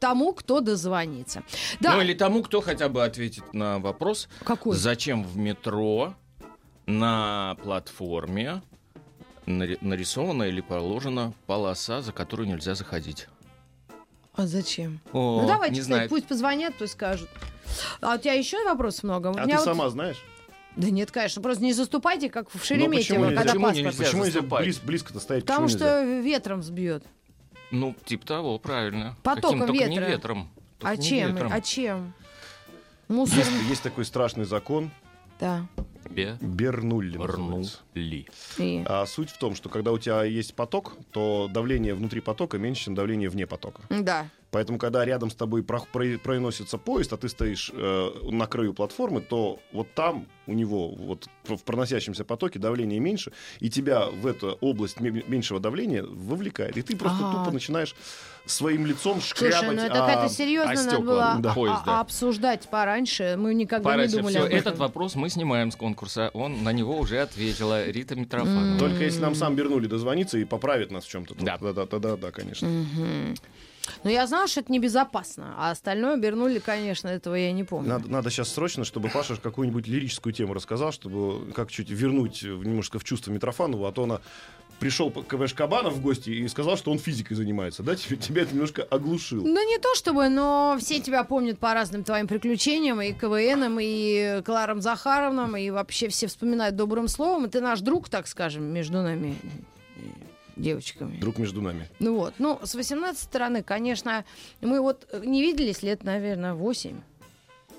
тому, 0.00 0.32
кто 0.32 0.60
дозвонится. 0.60 1.42
Да, 1.80 1.94
Ну 1.94 2.00
или 2.02 2.14
тому, 2.14 2.42
кто 2.42 2.60
хотя 2.60 2.88
бы 2.88 3.04
ответит 3.04 3.54
на 3.54 3.78
вопрос, 3.78 4.28
какой? 4.44 4.76
зачем 4.76 5.22
в 5.24 5.36
метро 5.36 6.14
на 6.86 7.56
платформе 7.62 8.62
нари- 9.46 9.78
нарисована 9.80 10.42
или 10.44 10.60
положена 10.60 11.32
полоса, 11.46 12.00
за 12.02 12.12
которую 12.12 12.48
нельзя 12.48 12.74
заходить. 12.74 13.28
А 14.34 14.46
зачем? 14.46 14.98
О, 15.12 15.42
ну 15.42 15.46
давайте, 15.46 15.74
не 15.74 15.80
кстати, 15.80 15.94
знает. 15.94 16.10
пусть 16.10 16.26
позвонят, 16.26 16.74
пусть 16.78 16.94
скажут. 16.94 17.28
А 18.00 18.14
у 18.14 18.18
тебя 18.18 18.32
еще 18.32 18.64
вопросов 18.64 19.04
много? 19.04 19.28
У 19.28 19.36
А 19.36 19.44
меня 19.44 19.58
ты 19.58 19.64
вот- 19.64 19.64
сама 19.64 19.88
знаешь? 19.90 20.16
Да 20.76 20.90
нет, 20.90 21.10
конечно, 21.10 21.42
просто 21.42 21.62
не 21.62 21.72
заступайте, 21.72 22.30
как 22.30 22.48
в 22.50 22.64
Шереметьево, 22.64 22.96
почему 22.96 23.24
когда 23.24 23.42
Почему 23.42 23.62
паспорт. 23.66 23.84
нельзя? 23.86 24.04
Почему 24.04 24.24
нельзя 24.24 24.40
заступать? 24.40 24.64
близ- 24.64 24.80
близко-то 24.80 25.20
стоять? 25.20 25.44
Потому 25.44 25.66
Почему 25.66 25.80
нельзя? 25.80 26.00
что 26.02 26.20
ветром 26.22 26.60
взбьет. 26.60 27.04
Ну, 27.70 27.94
типа 28.04 28.26
того, 28.26 28.58
правильно. 28.58 29.16
Потоком 29.22 29.60
Каким, 29.60 29.74
только 29.76 29.88
не 29.90 29.96
ветра. 29.98 30.10
ветром. 30.10 30.50
А 30.82 30.96
не 30.96 31.02
чем? 31.02 31.34
ветром. 31.34 31.50
А 31.52 31.60
чем? 31.60 32.12
Мусор. 33.08 33.38
Есть, 33.38 33.50
есть 33.68 33.82
такой 33.82 34.04
страшный 34.04 34.44
закон 34.44 34.90
Да. 35.40 35.66
Бе- 36.08 36.36
Бернулли. 36.40 37.16
называется. 37.16 37.78
Рнули. 37.94 38.26
И- 38.58 38.84
А 38.86 39.04
суть 39.06 39.30
в 39.30 39.38
том, 39.38 39.54
что 39.54 39.68
когда 39.68 39.92
у 39.92 39.98
тебя 39.98 40.24
есть 40.24 40.54
поток, 40.54 40.96
то 41.10 41.48
давление 41.52 41.94
внутри 41.94 42.20
потока 42.20 42.58
меньше, 42.58 42.84
чем 42.84 42.94
давление 42.94 43.28
вне 43.28 43.46
потока. 43.46 43.82
Да. 43.90 44.26
Поэтому, 44.52 44.78
когда 44.78 45.02
рядом 45.04 45.30
с 45.30 45.34
тобой 45.34 45.62
про- 45.62 45.80
про- 45.90 46.18
проносится 46.22 46.76
поезд, 46.76 47.12
а 47.14 47.16
ты 47.16 47.30
стоишь 47.30 47.70
э, 47.74 48.10
на 48.30 48.46
краю 48.46 48.74
платформы, 48.74 49.22
то 49.22 49.58
вот 49.72 49.92
там 49.94 50.26
у 50.46 50.52
него 50.52 50.90
вот 50.90 51.26
в 51.44 51.56
проносящемся 51.64 52.24
потоке 52.26 52.58
давление 52.58 53.00
меньше, 53.00 53.32
и 53.60 53.70
тебя 53.70 54.06
в 54.10 54.26
эту 54.26 54.58
область 54.60 55.00
ме- 55.00 55.24
меньшего 55.26 55.58
давления 55.58 56.02
вовлекает. 56.04 56.76
И 56.76 56.82
ты 56.82 56.94
просто 56.96 57.20
Ага. 57.26 57.38
тупо 57.38 57.50
начинаешь 57.50 57.96
своим 58.44 58.84
лицом 58.84 59.22
шкрябать. 59.22 59.54
Слушай, 59.60 59.74
ну 59.76 59.82
а- 59.82 59.86
это 59.86 59.94
какая-то 59.94 60.28
серьезно 60.34 60.72
а 60.72 60.74
надо 60.84 60.98
было 60.98 61.36
да, 61.40 61.50
а- 61.50 61.54
поезда. 61.54 61.82
а- 61.86 62.00
обсуждать 62.00 62.68
пораньше. 62.68 63.36
Мы 63.38 63.54
никогда 63.54 63.88
Пора 63.88 64.06
не 64.06 64.12
думали 64.12 64.32
все. 64.34 64.40
об 64.40 64.46
этом. 64.48 64.58
Этот 64.58 64.78
вопрос 64.78 65.14
мы 65.14 65.30
снимаем 65.30 65.70
с 65.70 65.76
конкурса. 65.76 66.30
Он 66.34 66.62
на 66.62 66.72
него 66.74 66.98
уже 66.98 67.20
ответила 67.20 67.88
Рита 67.88 68.16
Митрофанова. 68.16 68.78
Только 68.78 69.04
если 69.04 69.20
нам 69.20 69.34
сам 69.34 69.56
Бернули 69.56 69.86
дозвонится 69.86 70.36
и 70.36 70.44
поправит 70.44 70.90
нас 70.90 71.04
в 71.04 71.08
чем-то. 71.08 71.36
Да. 71.40 71.56
Да, 71.56 71.72
да, 71.72 71.86
да, 71.98 72.16
да, 72.18 72.30
конечно. 72.32 72.68
Но 74.04 74.10
я 74.10 74.26
знала, 74.26 74.46
что 74.46 74.60
это 74.60 74.72
небезопасно. 74.72 75.54
А 75.56 75.70
остальное 75.70 76.14
обернули, 76.14 76.58
конечно, 76.58 77.08
этого 77.08 77.34
я 77.34 77.52
не 77.52 77.64
помню. 77.64 77.88
Надо, 77.88 78.08
надо 78.08 78.30
сейчас 78.30 78.48
срочно, 78.48 78.84
чтобы 78.84 79.08
Паша 79.08 79.36
какую-нибудь 79.36 79.86
лирическую 79.86 80.32
тему 80.32 80.54
рассказал, 80.54 80.92
чтобы 80.92 81.52
как 81.52 81.70
чуть 81.70 81.90
вернуть 81.90 82.42
немножко 82.42 82.98
в 82.98 83.04
чувство 83.04 83.30
Митрофанову, 83.30 83.86
а 83.86 83.92
то 83.92 84.04
она 84.04 84.20
пришел, 84.82 85.10
конечно, 85.10 85.56
Кабанов 85.56 85.94
в 85.94 86.02
гости 86.02 86.30
и 86.30 86.48
сказал, 86.48 86.76
что 86.76 86.90
он 86.90 86.98
физикой 86.98 87.36
занимается, 87.36 87.84
да? 87.84 87.94
Тебя, 87.94 88.16
тебя 88.16 88.42
это 88.42 88.52
немножко 88.52 88.82
оглушило. 88.82 89.46
Ну, 89.46 89.68
не 89.68 89.78
то 89.78 89.94
чтобы, 89.94 90.28
но 90.28 90.76
все 90.80 91.00
тебя 91.00 91.22
помнят 91.22 91.58
по 91.60 91.72
разным 91.72 92.02
твоим 92.02 92.26
приключениям, 92.26 93.00
и 93.00 93.12
КВНам, 93.12 93.78
и 93.80 94.42
Кларом 94.44 94.80
Захаровным, 94.80 95.56
и 95.56 95.70
вообще 95.70 96.08
все 96.08 96.26
вспоминают 96.26 96.74
добрым 96.74 97.06
словом. 97.06 97.46
И 97.46 97.48
ты 97.48 97.60
наш 97.60 97.80
друг, 97.80 98.08
так 98.08 98.26
скажем, 98.26 98.64
между 98.64 99.02
нами 99.02 99.36
девочками. 100.56 101.16
Друг 101.18 101.38
между 101.38 101.60
нами. 101.60 101.88
Ну 101.98 102.16
вот, 102.16 102.34
ну, 102.38 102.58
с 102.62 102.74
18 102.74 103.20
стороны, 103.22 103.62
конечно, 103.62 104.24
мы 104.60 104.80
вот 104.80 105.06
э, 105.12 105.22
не 105.24 105.42
виделись 105.42 105.82
лет, 105.82 106.04
наверное, 106.04 106.54
8. 106.54 107.00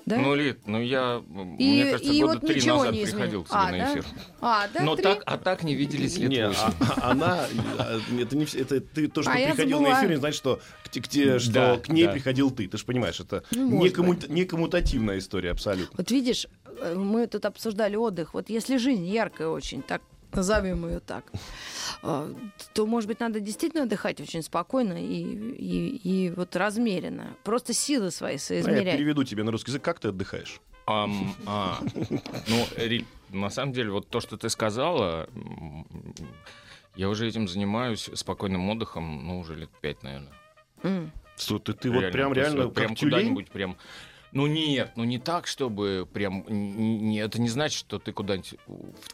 Да? 0.06 0.18
Ну, 0.18 0.34
Лид, 0.34 0.66
ну 0.66 0.82
я, 0.82 1.22
И- 1.58 1.64
мне 1.70 1.90
кажется, 1.92 2.12
и 2.12 2.20
года 2.20 2.38
вот 2.38 2.46
три 2.46 2.60
назад 2.62 2.92
не 2.92 3.04
приходил 3.06 3.42
к 3.42 3.46
тебе 3.48 3.56
А, 3.58 3.70
на 3.70 3.78
да? 3.78 3.92
эфир. 3.92 4.04
А, 4.42 4.68
да, 4.68 4.82
Но 4.82 4.96
три? 4.96 5.02
так, 5.02 5.22
а 5.24 5.38
так 5.38 5.62
не 5.64 5.74
виделись 5.74 6.18
лет 6.18 6.28
Не, 6.28 6.48
восемь. 6.48 6.60
а- 6.60 6.94
а 7.00 7.10
она, 7.12 7.46
а, 7.78 8.00
это 8.20 8.36
не 8.36 8.44
все, 8.44 8.60
это 8.60 8.80
ты 8.82 9.08
то, 9.08 9.22
что 9.22 9.30
А 9.32 9.34
приходил 9.34 9.80
на 9.80 9.98
эфир, 9.98 10.10
не 10.10 10.16
значит, 10.16 10.36
что, 10.36 10.60
к, 10.84 10.90
к 10.90 11.08
те- 11.08 11.38
что 11.38 11.52
Да, 11.52 11.76
к 11.78 11.88
ней 11.88 12.04
да. 12.04 12.12
приходил 12.12 12.50
ты. 12.50 12.68
Ты 12.68 12.76
же 12.76 12.84
понимаешь, 12.84 13.18
это 13.18 13.44
Ну, 13.52 13.66
не, 13.66 13.72
может 13.78 13.96
комму- 13.96 14.28
не 14.28 14.44
коммутативная 14.44 15.16
история 15.18 15.52
абсолютно. 15.52 15.94
Вот 15.96 16.10
видишь, 16.10 16.48
э, 16.82 16.94
мы 16.94 17.26
тут 17.26 17.46
обсуждали 17.46 17.96
отдых. 17.96 18.34
Вот 18.34 18.50
если 18.50 18.76
жизнь 18.76 19.06
яркая 19.06 19.48
очень, 19.48 19.80
так 19.80 20.02
назовем 20.36 20.86
ее 20.86 21.00
так, 21.00 21.24
э, 22.02 22.34
то, 22.72 22.86
может 22.86 23.08
быть, 23.08 23.20
надо 23.20 23.40
действительно 23.40 23.84
отдыхать 23.84 24.20
очень 24.20 24.42
спокойно 24.42 24.94
и, 24.94 25.22
и, 25.22 26.26
и 26.26 26.30
вот 26.30 26.54
размеренно. 26.56 27.36
Просто 27.44 27.72
силы 27.72 28.10
свои 28.10 28.32
А 28.32 28.34
я 28.34 28.38
соизмерять. 28.38 28.96
переведу 28.96 29.24
тебе 29.24 29.42
на 29.42 29.52
русский 29.52 29.70
язык, 29.70 29.82
как 29.82 30.00
ты 30.00 30.08
отдыхаешь. 30.08 30.60
Ам, 30.86 31.34
а. 31.46 31.80
Ну, 32.48 32.66
Рит, 32.76 33.06
на 33.30 33.48
самом 33.50 33.72
деле, 33.72 33.90
вот 33.90 34.08
то, 34.08 34.20
что 34.20 34.36
ты 34.36 34.50
сказала, 34.50 35.28
я 36.94 37.08
уже 37.08 37.26
этим 37.26 37.48
занимаюсь 37.48 38.10
спокойным 38.14 38.68
отдыхом, 38.68 39.26
ну, 39.26 39.40
уже 39.40 39.54
лет 39.54 39.70
пять, 39.80 40.02
наверное. 40.02 40.32
М. 40.82 41.10
Слушай, 41.36 41.62
ты, 41.62 41.72
ты 41.72 41.90
вот 41.90 42.12
прям 42.12 42.32
реально 42.32 42.64
как 42.64 42.74
прям 42.74 42.94
тюлень? 42.94 43.10
куда-нибудь 43.12 43.50
прям... 43.50 43.76
Ну 44.34 44.48
нет, 44.48 44.92
ну 44.96 45.04
не 45.04 45.18
так, 45.18 45.46
чтобы 45.46 46.08
прям... 46.12 46.44
н- 46.48 47.08
н- 47.12 47.24
Это 47.24 47.40
не 47.40 47.48
значит, 47.48 47.78
что 47.78 47.98
ты 47.98 48.12
куда-нибудь 48.12 48.56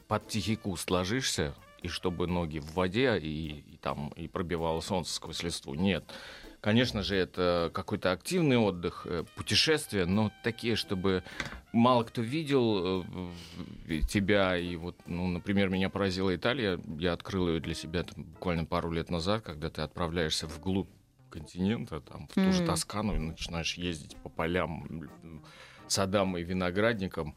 под 0.08 0.26
тихий 0.28 0.56
куст 0.56 0.90
ложишься, 0.90 1.54
и 1.82 1.88
чтобы 1.88 2.26
ноги 2.26 2.58
в 2.58 2.72
воде, 2.74 3.18
и, 3.18 3.62
и 3.72 3.76
там 3.80 4.08
и 4.16 4.28
пробивало 4.28 4.80
солнце 4.80 5.12
сквозь 5.14 5.42
листву. 5.42 5.74
Нет. 5.74 6.04
Конечно 6.62 7.02
же, 7.02 7.16
это 7.16 7.70
какой-то 7.72 8.12
активный 8.12 8.58
отдых, 8.58 9.06
э, 9.08 9.24
путешествия, 9.34 10.04
но 10.04 10.30
такие, 10.42 10.76
чтобы 10.76 11.22
мало 11.72 12.04
кто 12.04 12.20
видел 12.20 13.02
э, 13.88 14.00
тебя. 14.08 14.58
И 14.58 14.76
вот, 14.76 14.96
ну, 15.06 15.26
например, 15.26 15.70
меня 15.70 15.88
поразила 15.88 16.34
Италия. 16.34 16.78
Я 16.98 17.14
открыл 17.14 17.48
ее 17.48 17.60
для 17.60 17.74
себя 17.74 18.02
там, 18.02 18.24
буквально 18.24 18.66
пару 18.66 18.90
лет 18.90 19.10
назад, 19.10 19.42
когда 19.42 19.70
ты 19.70 19.80
отправляешься 19.80 20.46
вглубь 20.46 20.88
континента, 21.30 22.00
там, 22.00 22.28
в 22.28 22.34
ту 22.34 22.52
же. 22.52 22.64
Тоскану, 22.66 23.14
и 23.14 23.18
начинаешь 23.18 23.74
ездить 23.74 24.16
по 24.16 24.28
полям, 24.28 25.08
садам 25.88 26.36
и 26.36 26.42
виноградникам. 26.42 27.34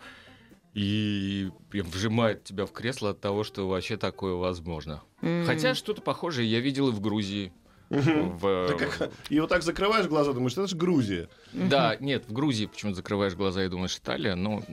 И 0.73 1.51
прям 1.69 1.85
вжимает 1.87 2.43
тебя 2.43 2.65
в 2.65 2.71
кресло 2.71 3.11
от 3.11 3.21
того, 3.21 3.43
что 3.43 3.67
вообще 3.69 3.95
такое 3.95 4.33
возможно. 4.33 5.03
М. 5.21 5.45
Хотя 5.45 5.75
что-то 5.75 6.01
похожее 6.01 6.49
я 6.49 6.59
видел 6.59 6.89
и 6.89 6.91
в 6.91 6.99
Грузии. 6.99 7.53
В- 7.89 8.67
Да 8.69 8.75
как- 8.75 9.11
И 9.29 9.39
вот 9.39 9.49
так 9.49 9.61
закрываешь 9.61 10.07
глаза, 10.07 10.33
думаешь, 10.33 10.53
это 10.53 10.65
же 10.65 10.75
Грузия. 10.75 11.29
Да, 11.53 11.95
нет, 11.99 12.25
в 12.27 12.33
Грузии 12.33 12.65
почему-то 12.65 12.95
закрываешь 12.97 13.35
глаза 13.35 13.63
и 13.63 13.69
думаешь 13.69 13.95
Италия, 13.97 14.33
но 14.33 14.63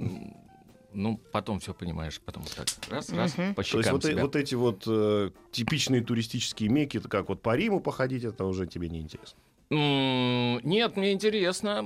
ну, 0.92 1.18
потом 1.32 1.60
все 1.60 1.72
понимаешь, 1.74 2.20
потом 2.24 2.44
так 2.44 2.66
раз, 2.90 3.10
раз, 3.10 3.36
Мгм. 3.38 3.54
по 3.54 3.62
То 3.62 3.78
есть 3.78 3.90
вот, 3.90 4.04
э- 4.04 4.10
себя. 4.12 4.22
вот 4.22 4.36
эти 4.36 4.54
вот 4.54 4.84
э, 4.86 5.30
типичные 5.52 6.02
туристические 6.02 6.68
меки, 6.68 6.98
это 6.98 7.08
как 7.08 7.28
вот 7.28 7.42
по 7.42 7.56
Риму 7.56 7.80
походить, 7.80 8.24
это 8.24 8.44
уже 8.44 8.66
тебе 8.66 8.88
не 8.88 9.00
интересно. 9.00 9.38
Нет, 9.70 10.96
мне 10.96 11.12
интересно, 11.12 11.78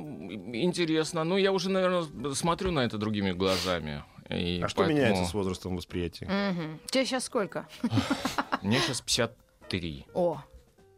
интересно. 0.54 1.22
Ну, 1.24 1.36
я 1.36 1.52
уже, 1.52 1.68
наверное, 1.70 2.32
смотрю 2.34 2.70
на 2.72 2.80
это 2.80 2.96
другими 2.98 3.32
глазами. 3.32 4.02
И 4.30 4.60
А 4.64 4.68
что 4.68 4.78
поэтому 4.78 4.98
меняется 4.98 5.26
с 5.26 5.34
возрастом 5.34 5.76
восприятия? 5.76 6.24
Мгм. 6.26 6.80
Тебе 6.86 7.04
сейчас 7.04 7.24
сколько? 7.24 7.68
Мне 8.62 8.78
сейчас 8.80 9.02
53. 9.02 10.06
О, 10.14 10.42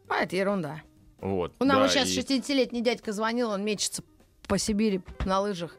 а 0.07 0.23
это 0.23 0.37
ерунда. 0.37 0.81
Вот. 1.19 1.53
У 1.59 1.65
нас 1.65 1.75
да, 1.77 1.81
вот 1.83 1.91
сейчас 1.91 2.07
и- 2.09 2.19
60-летний 2.39 2.81
дядька 2.81 3.11
звонил, 3.11 3.49
он 3.49 3.65
мечется 3.65 4.01
по 4.47 4.57
Сибири 4.57 5.01
на 5.25 5.41
лыжах. 5.41 5.75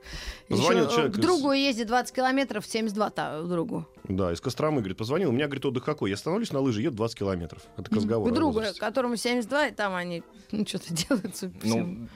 Звонил 0.48 0.84
Ещё, 0.84 0.90
э, 0.90 0.94
человек 0.94 1.14
к 1.14 1.18
из- 1.18 1.22
другу 1.24 1.52
ездит 1.52 1.86
20 1.86 2.14
километров, 2.14 2.66
72 2.66 3.10
та, 3.10 3.42
другу. 3.42 3.86
Да, 4.04 4.32
из 4.32 4.40
Костромы, 4.40 4.78
говорит, 4.78 4.96
позвонил, 4.98 5.30
у 5.30 5.32
меня, 5.32 5.46
говорит, 5.46 5.64
отдых 5.64 5.84
какой? 5.84 6.10
Я 6.10 6.16
становлюсь 6.16 6.52
на 6.52 6.60
лыжи, 6.60 6.82
еду 6.82 6.96
20 6.96 7.18
километров. 7.18 7.62
Это 7.76 7.90
к 7.90 7.92
разговору. 7.92 8.30
К 8.30 8.34
другу, 8.34 8.62
которому 8.78 9.16
72, 9.16 9.68
и 9.68 9.72
там 9.74 9.94
они 9.94 10.22
ну, 10.52 10.66
что-то 10.66 10.92
делают. 11.08 11.34
Ну, 11.62 12.08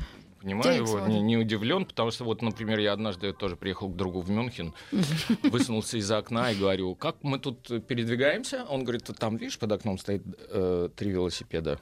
понимаю 0.42 0.76
его, 0.85 1.00
не, 1.06 1.21
не 1.21 1.37
удивлен, 1.37 1.85
потому 1.87 2.11
что 2.11 2.25
вот, 2.25 2.42
например, 2.42 2.78
я 2.80 2.92
однажды 2.92 3.32
тоже 3.32 3.56
приехал 3.56 3.88
к 3.88 3.97
другу 3.97 4.21
в 4.21 4.30
Мюнхен, 4.30 4.75
высунулся 5.44 5.97
из 5.99 6.11
окна 6.11 6.50
и 6.52 6.56
говорю, 6.56 6.94
как 6.94 7.16
мы 7.23 7.38
тут 7.38 7.87
передвигаемся? 7.87 8.64
Он 8.68 8.82
говорит, 8.85 9.09
там, 9.18 9.37
видишь, 9.37 9.59
под 9.59 9.73
окном 9.73 9.99
стоит 9.99 10.23
э, 10.50 10.88
три 10.97 11.11
велосипеда. 11.11 11.80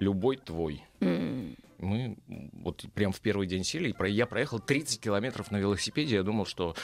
Любой 0.00 0.36
твой. 0.36 0.84
М. 1.00 1.56
Мы 1.78 2.18
вот 2.52 2.84
прям 2.94 3.12
в 3.12 3.20
первый 3.20 3.46
день 3.46 3.64
сели, 3.64 3.90
и 3.90 3.92
про- 3.92 4.08
я 4.08 4.26
проехал 4.26 4.58
30 4.58 5.00
километров 5.00 5.50
на 5.50 5.56
велосипеде. 5.58 6.16
Я 6.16 6.22
думал, 6.22 6.44
что 6.44 6.74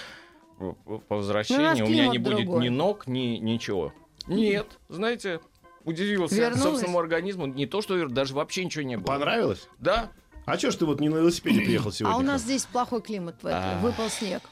по 0.58 0.72
по 1.00 1.16
возвращении 1.16 1.82
у 1.82 1.86
меня 1.88 2.06
не 2.08 2.18
будет 2.18 2.36
другой. 2.46 2.64
ни 2.64 2.68
ног, 2.70 3.06
ни 3.06 3.36
ничего. 3.38 3.92
Нет, 4.26 4.78
знаете, 4.88 5.40
удивился 5.84 6.34
Вернулась? 6.36 6.62
собственному 6.62 6.98
организму. 6.98 7.46
Не 7.46 7.66
то, 7.66 7.82
что 7.82 8.08
даже 8.08 8.32
вообще 8.34 8.64
ничего 8.64 8.84
не 8.84 8.96
было. 8.96 9.06
Понравилось? 9.06 9.68
Да, 9.78 10.10
А 10.46 10.56
что 10.58 10.70
ж 10.70 10.76
ты 10.76 10.86
вот 10.86 11.00
не 11.00 11.08
на 11.10 11.16
велосипеде 11.16 11.60
приехал 11.60 11.92
сегодня? 11.92 12.14
А 12.14 12.18
у 12.18 12.22
нас 12.22 12.42
здесь 12.42 12.64
плохой 12.64 13.02
климат. 13.02 13.36
А. 13.42 13.80
выпал 13.80 14.08
снег. 14.08 14.42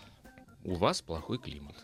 у 0.64 0.74
вас 0.74 1.00
плохой 1.02 1.38
климат. 1.38 1.74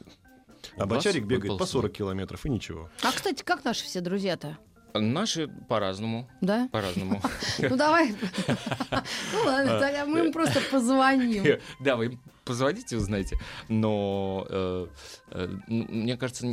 А 0.77 0.85
бочарик 0.87 1.25
бегает 1.25 1.59
по 1.59 1.65
снег. 1.65 1.69
40 1.71 1.93
километров, 1.93 2.45
и 2.47 2.51
ничего. 2.51 2.91
А, 3.03 3.13
кстати, 3.13 3.43
как 3.43 3.65
наши 3.65 3.85
все 3.85 4.01
друзья-то? 4.01 4.59
Наши 4.95 5.49
по-разному. 5.69 6.29
Да? 6.41 6.69
По-разному. 6.73 7.21
Ну 7.59 7.77
давай. 7.77 8.15
Ну 9.33 9.45
ладно, 9.45 9.79
тогда 9.79 10.07
мы 10.07 10.27
им 10.27 10.33
просто 10.33 10.61
позвоним. 10.71 11.45
Да, 11.81 11.97
вы 11.97 12.07
им 12.07 12.21
позвоните, 12.45 12.97
узнаете. 12.97 13.39
Но 13.69 14.47
э, 14.49 14.87
э, 15.31 15.49
ну, 15.69 15.85
мне 15.89 16.17
кажется, 16.17 16.47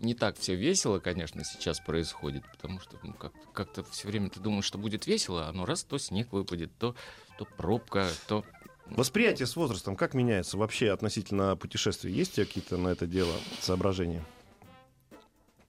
не, 0.00 0.14
так 0.14 0.38
все 0.38 0.54
весело, 0.54 0.98
конечно, 0.98 1.44
сейчас 1.44 1.80
происходит, 1.80 2.44
потому 2.52 2.80
что 2.80 2.98
ну, 3.02 3.12
как- 3.12 3.32
как-то 3.52 3.82
все 3.84 4.08
время 4.08 4.30
ты 4.30 4.40
думаешь, 4.40 4.64
что 4.64 4.78
будет 4.78 5.06
весело, 5.06 5.48
а 5.48 5.52
ну 5.52 5.64
раз 5.64 5.82
то 5.84 5.98
снег 5.98 6.32
выпадет, 6.32 6.70
то, 6.78 6.94
то 7.38 7.44
пробка, 7.44 8.08
то... 8.28 8.44
Восприятие 8.86 9.46
с 9.46 9.56
возрастом 9.56 9.96
как 9.96 10.12
меняется 10.14 10.58
вообще 10.58 10.90
относительно 10.90 11.56
путешествий? 11.56 12.12
Есть 12.12 12.32
у 12.32 12.34
тебя 12.36 12.46
какие-то 12.46 12.76
на 12.76 12.88
это 12.88 13.06
дело 13.06 13.32
соображения? 13.60 14.24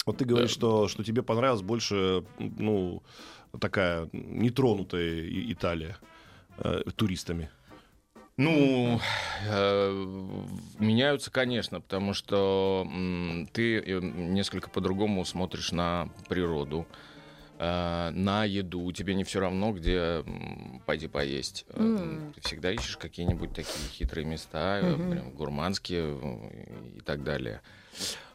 Вот 0.06 0.18
ты 0.18 0.26
говоришь, 0.26 0.52
Э, 0.52 0.54
что, 0.54 0.88
что 0.88 1.04
тебе 1.04 1.24
понравилась 1.24 1.62
больше, 1.62 2.24
ну, 2.40 3.02
такая 3.60 4.10
нетронутая 4.12 5.28
Италия 5.52 5.98
э, 6.58 6.82
туристами. 6.96 7.50
Ну, 8.36 9.00
э, 9.48 9.92
меняются, 10.80 11.30
конечно, 11.32 11.80
потому 11.82 12.14
что 12.14 12.84
м, 12.92 13.48
ты 13.54 13.78
э, 13.80 14.00
несколько 14.02 14.70
по-другому 14.72 15.24
смотришь 15.24 15.72
на 15.72 16.10
природу, 16.28 16.88
э, 17.60 18.10
на 18.10 18.44
еду. 18.46 18.92
Тебе 18.92 19.14
не 19.14 19.24
все 19.24 19.40
равно, 19.40 19.72
где 19.72 20.24
пойти 20.88 21.08
поесть. 21.08 21.66
Э, 21.70 21.84
М. 21.84 22.34
Ты 22.34 22.42
всегда 22.42 22.72
ищешь 22.72 22.98
какие-нибудь 22.98 23.54
такие 23.54 23.88
хитрые 23.92 24.26
места, 24.26 24.80
э, 24.82 24.96
Мгм. 24.98 25.12
прям 25.12 25.32
гурманские 25.34 26.18
э, 26.20 26.98
и 26.98 27.02
так 27.02 27.24
далее. 27.24 27.62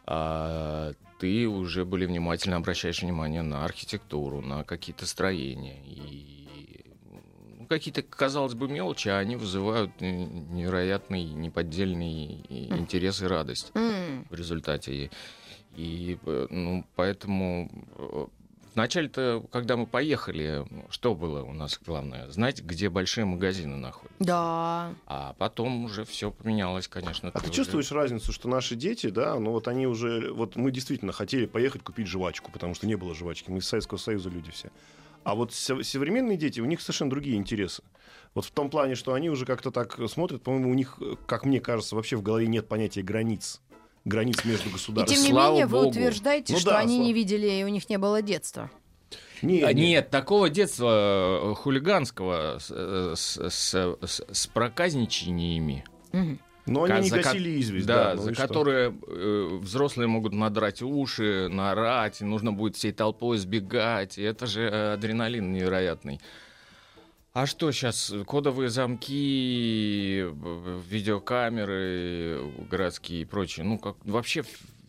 А 0.05 0.93
ты 1.19 1.47
уже 1.47 1.85
более 1.85 2.07
внимательно 2.07 2.55
обращаешь 2.55 3.01
внимание 3.01 3.41
на 3.41 3.65
архитектуру, 3.65 4.41
на 4.41 4.63
какие-то 4.63 5.05
строения. 5.05 5.77
И 5.85 6.85
ну, 7.59 7.67
какие-то, 7.67 8.01
казалось 8.01 8.53
бы, 8.53 8.69
мелочи, 8.69 9.09
а 9.09 9.19
они 9.19 9.35
вызывают 9.35 9.91
э, 9.99 10.09
невероятный, 10.09 11.25
неподдельный 11.25 12.45
интерес 12.49 13.21
и 13.21 13.25
радость 13.25 13.71
М. 13.75 14.25
в 14.29 14.33
результате. 14.33 14.93
И, 14.93 15.11
и, 15.75 16.17
э, 16.25 16.47
ну, 16.49 16.85
поэтому 16.95 17.69
э, 17.97 18.25
вначале-то, 18.79 19.45
когда 19.51 19.77
мы 19.77 19.85
поехали, 19.85 20.65
что 20.89 21.15
было 21.15 21.43
у 21.43 21.53
нас 21.53 21.79
главное? 21.85 22.29
Знать, 22.31 22.61
где 22.63 22.89
большие 22.89 23.25
магазины 23.25 23.75
находятся. 23.75 24.15
Да. 24.19 24.93
А 25.05 25.35
потом 25.37 25.85
уже 25.85 26.05
все 26.05 26.31
поменялось, 26.31 26.87
конечно. 26.87 27.29
А 27.33 27.39
ты 27.39 27.45
уже- 27.45 27.53
чувствуешь 27.55 27.91
разницу, 27.91 28.31
что 28.31 28.49
наши 28.49 28.75
дети, 28.75 29.07
да, 29.07 29.39
ну 29.39 29.51
вот 29.51 29.67
они 29.67 29.87
уже, 29.87 30.31
вот 30.33 30.55
мы 30.55 30.71
действительно 30.71 31.11
хотели 31.11 31.45
поехать 31.45 31.83
купить 31.83 32.07
жвачку, 32.07 32.51
потому 32.51 32.73
что 32.75 32.87
не 32.87 32.95
было 32.95 33.13
жвачки, 33.15 33.49
мы 33.51 33.59
из 33.59 33.67
Советского 33.67 33.97
Союза 33.97 34.29
люди 34.29 34.51
все. 34.51 34.69
А 35.23 35.35
вот 35.35 35.53
со- 35.53 35.83
современные 35.83 36.37
дети, 36.37 36.59
у 36.61 36.65
них 36.65 36.81
совершенно 36.81 37.09
другие 37.11 37.35
интересы. 37.35 37.83
Вот 38.35 38.45
в 38.45 38.51
том 38.51 38.69
плане, 38.69 38.95
что 38.95 39.13
они 39.13 39.29
уже 39.29 39.45
как-то 39.45 39.71
так 39.71 39.97
смотрят, 40.07 40.41
по-моему, 40.43 40.69
у 40.71 40.73
них, 40.73 40.97
как 41.25 41.45
мне 41.45 41.59
кажется, 41.59 41.95
вообще 41.95 42.15
в 42.15 42.21
голове 42.21 42.47
нет 42.47 42.67
понятия 42.67 43.01
границ. 43.01 43.59
Границ 44.05 44.43
между 44.45 44.69
И 44.69 44.71
государствами. 44.71 45.15
тем 45.15 45.25
не 45.25 45.31
Слава 45.31 45.51
менее, 45.51 45.65
вы 45.67 45.77
богу. 45.77 45.89
утверждаете, 45.89 46.53
Ну 46.53 46.59
что 46.59 46.69
да, 46.71 46.79
они 46.79 46.95
слава- 46.95 47.03
не 47.07 47.13
видели, 47.13 47.47
и 47.47 47.63
у 47.63 47.67
них 47.67 47.89
не 47.89 47.97
было 47.97 48.21
детства. 48.21 48.69
Не, 49.41 49.61
А, 49.61 49.71
не. 49.73 49.89
Нет, 49.89 50.09
такого 50.09 50.49
детства 50.49 51.51
э, 51.51 51.55
хулиганского 51.55 52.57
с, 52.59 52.71
э, 52.75 53.13
с, 53.15 53.49
с- 53.49 53.97
с- 54.05 54.25
с 54.31 54.47
проказничаниями. 54.47 55.83
Но 56.65 56.83
они 56.83 57.05
не 57.05 57.09
ко- 57.09 57.17
гасили 57.23 57.59
известь, 57.61 57.87
да, 57.87 58.09
да. 58.09 58.15
ну 58.15 58.21
за 58.23 58.31
и 58.31 58.33
что? 58.35 58.47
которые 58.47 58.93
э, 59.07 59.57
взрослые 59.61 60.07
могут 60.07 60.33
надрать 60.33 60.81
уши, 60.83 61.47
наорать, 61.49 62.21
и 62.21 62.25
нужно 62.25 62.51
будет 62.51 62.75
всей 62.75 62.91
толпой 62.91 63.37
сбегать. 63.37 64.17
И 64.19 64.21
это 64.21 64.45
же 64.45 64.61
э, 64.63 64.93
адреналин 64.93 65.51
невероятный. 65.51 66.19
А 67.33 67.45
что 67.45 67.71
сейчас? 67.71 68.11
Кодовые 68.25 68.69
замки, 68.69 70.25
видеокамеры 70.89 72.41
городские 72.69 73.21
и 73.21 73.25
прочее. 73.25 73.65
Ну, 73.65 73.77
как 73.77 73.95
вообще 74.03 74.43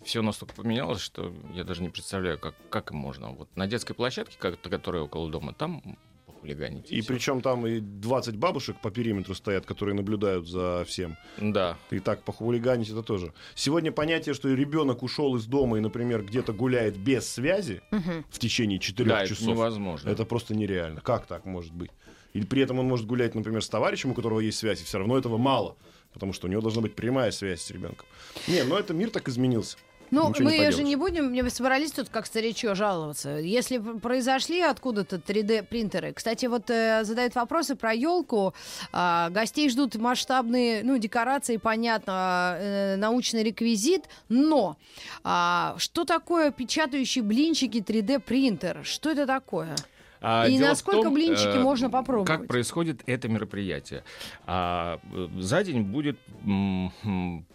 все 0.04 0.22
настолько 0.22 0.54
поменялось, 0.54 1.00
что 1.02 1.32
я 1.54 1.64
даже 1.64 1.82
не 1.82 1.90
представляю, 1.90 2.38
как, 2.38 2.54
как 2.70 2.92
им 2.92 2.96
можно. 2.96 3.30
Вот 3.32 3.48
на 3.56 3.66
детской 3.66 3.92
площадке, 3.94 4.36
как- 4.38 4.60
которая 4.62 5.02
около 5.02 5.30
дома, 5.30 5.52
там 5.52 5.98
похулиганить. 6.24 6.90
И 6.90 7.02
всё. 7.02 7.12
причем 7.12 7.42
там 7.42 7.66
и 7.66 7.80
20 7.80 8.36
бабушек 8.36 8.76
по 8.80 8.90
периметру 8.90 9.34
стоят, 9.34 9.66
которые 9.66 9.94
наблюдают 9.94 10.48
за 10.48 10.84
всем. 10.88 11.18
Да. 11.36 11.76
И 11.90 11.98
так 11.98 12.22
похулиганить 12.24 12.88
это 12.88 13.02
тоже. 13.02 13.34
Сегодня 13.54 13.92
понятие, 13.92 14.34
что 14.34 14.48
ребенок 14.48 15.02
ушел 15.02 15.36
из 15.36 15.44
дома 15.44 15.76
и, 15.76 15.80
например, 15.82 16.22
где-то 16.24 16.54
гуляет 16.54 16.96
без 16.96 17.28
связи 17.28 17.82
Мгм. 17.90 18.24
в 18.30 18.38
течение 18.38 18.78
четырех 18.78 19.12
Да, 19.12 19.20
это 19.24 19.34
часов. 19.34 19.48
невозможно. 19.48 20.08
Это 20.08 20.24
просто 20.24 20.54
нереально. 20.54 21.02
Как 21.02 21.26
так 21.26 21.44
может 21.44 21.74
быть? 21.74 21.90
И 22.32 22.42
при 22.42 22.62
этом 22.62 22.78
он 22.78 22.86
может 22.86 23.06
гулять, 23.06 23.34
например, 23.34 23.62
с 23.62 23.68
товарищем, 23.68 24.10
у 24.10 24.14
которого 24.14 24.40
есть 24.40 24.58
связь, 24.58 24.80
и 24.80 24.84
все 24.84 24.98
равно 24.98 25.18
этого 25.18 25.36
мало. 25.38 25.76
потому 26.12 26.32
что 26.32 26.48
у 26.48 26.50
него 26.50 26.60
должна 26.60 26.82
быть 26.82 26.94
прямая 26.94 27.30
связь 27.30 27.62
с 27.62 27.70
ребенком. 27.70 28.06
Не, 28.48 28.64
но 28.64 28.76
это 28.78 28.92
мир 28.92 29.10
так 29.10 29.28
изменился. 29.28 29.76
Ну, 30.10 30.28
Ничего 30.28 30.38
не 30.38 30.44
мы 30.44 30.50
же 30.50 30.56
поделаешь. 30.56 30.88
не 30.88 30.96
будем, 30.96 31.32
не 31.32 31.48
собрались 31.50 31.92
тут 31.92 32.08
как 32.08 32.26
старичье 32.26 32.74
жаловаться. 32.74 33.36
Если 33.38 33.78
произошли 33.78 34.60
откуда-то 34.60 35.16
3D-принтеры. 35.16 36.12
Кстати, 36.12 36.46
вот 36.46 36.68
э, 36.68 37.04
задают 37.04 37.36
вопросы 37.36 37.76
про 37.76 37.92
елку. 37.94 38.52
гостей 38.92 39.70
ждут 39.70 39.94
масштабные, 39.94 40.82
ну, 40.82 40.98
декорации, 40.98 41.58
понятно, 41.58 42.56
э, 42.58 42.96
научный 42.96 43.44
реквизит. 43.44 44.08
Но 44.28 44.76
а, 45.22 45.76
что 45.78 46.04
такое 46.04 46.50
печатающие 46.50 47.22
блинчики 47.22 47.78
3D-принтер? 47.78 48.82
Что 48.82 49.10
это 49.10 49.26
такое? 49.28 49.76
А 50.20 50.46
И 50.46 50.58
насколько 50.58 51.04
том, 51.04 51.14
блинчики 51.14 51.56
э, 51.56 51.60
можно 51.60 51.88
попробовать? 51.88 52.28
Как 52.28 52.46
происходит 52.46 53.02
это 53.06 53.28
мероприятие? 53.28 54.04
А, 54.46 55.00
э, 55.12 55.28
за 55.38 55.64
день 55.64 55.82
будет 55.82 56.18
м, 56.44 57.46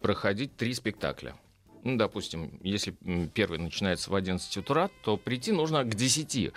проходить 0.00 0.56
три 0.56 0.72
спектакля. 0.74 1.34
Ну, 1.82 1.96
допустим, 1.98 2.58
если 2.62 2.96
первый 3.34 3.58
начинается 3.58 4.10
в 4.10 4.14
11 4.14 4.56
утра, 4.56 4.88
то 5.02 5.18
прийти 5.18 5.52
нужно 5.52 5.84
к 5.84 5.94
10. 5.94 6.52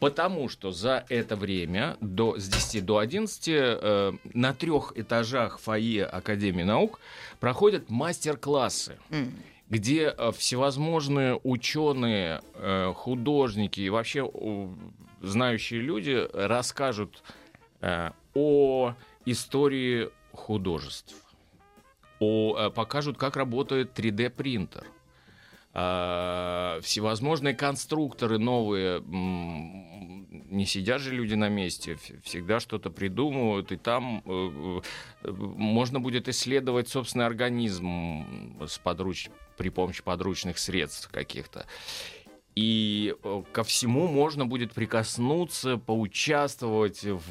Потому 0.00 0.48
что 0.48 0.70
за 0.70 1.04
это 1.08 1.36
время 1.36 1.96
до, 2.00 2.38
с 2.38 2.48
10 2.48 2.84
до 2.84 2.98
11 2.98 3.48
э, 3.48 4.12
на 4.34 4.54
трех 4.54 4.92
этажах 4.96 5.58
фойе 5.60 6.04
Академии 6.04 6.62
наук 6.62 7.00
проходят 7.38 7.88
мастер-классы 7.90 8.98
где 9.70 10.08
э, 10.16 10.32
всевозможные 10.36 11.40
ученые, 11.42 12.42
э, 12.54 12.92
художники 12.94 13.80
и 13.80 13.88
вообще 13.88 14.28
знающие 15.22 15.80
люди 15.80 16.28
расскажут 16.34 17.22
э, 17.80 18.10
о 18.34 18.94
истории 19.24 20.10
художеств, 20.32 21.14
о, 22.18 22.70
покажут, 22.70 23.16
как 23.16 23.36
работает 23.36 23.98
3D-принтер. 23.98 24.84
А, 25.72 26.80
всевозможные 26.82 27.54
конструкторы 27.54 28.38
новые, 28.38 29.00
не 30.30 30.64
сидят 30.64 31.00
же 31.00 31.12
люди 31.12 31.34
на 31.34 31.48
месте, 31.48 31.98
всегда 32.22 32.60
что-то 32.60 32.88
придумывают, 32.90 33.72
и 33.72 33.76
там 33.76 34.22
э, 34.24 34.80
э, 35.24 35.30
можно 35.32 35.98
будет 35.98 36.28
исследовать 36.28 36.88
собственный 36.88 37.26
организм 37.26 38.56
с 38.64 38.78
подруч- 38.82 39.30
при 39.56 39.70
помощи 39.70 40.02
подручных 40.04 40.58
средств 40.58 41.08
каких-то. 41.10 41.66
И 42.54 43.14
э, 43.24 43.42
ко 43.52 43.64
всему 43.64 44.06
можно 44.06 44.46
будет 44.46 44.72
прикоснуться, 44.72 45.78
поучаствовать, 45.78 47.02
в- 47.04 47.22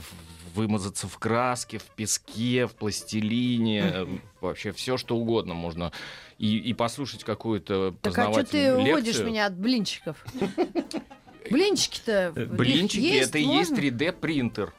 вымазаться 0.56 1.08
в 1.08 1.18
краске, 1.20 1.78
в 1.78 1.86
песке, 1.96 2.68
в 2.68 2.76
пластилине, 2.76 3.80
э, 3.82 4.08
вообще 4.42 4.72
все 4.74 4.98
что 4.98 5.16
угодно 5.16 5.54
можно. 5.54 5.94
И, 6.38 6.58
и 6.58 6.74
послушать 6.74 7.24
какую-то 7.24 7.96
Так 8.02 8.18
а 8.18 8.32
что 8.32 8.44
ты 8.44 8.48
познавательную 8.48 8.78
уводишь 8.92 9.06
лекцию. 9.08 9.28
меня 9.28 9.46
от 9.46 9.58
блинчиков? 9.58 10.26
Блинчики-то 11.52 12.34
Блинчики 12.36 13.02
есть 13.02 13.30
это 13.30 13.40
и 13.40 13.44
есть 13.44 13.72
можно? 13.72 13.84
3D-принтер. 13.84 14.74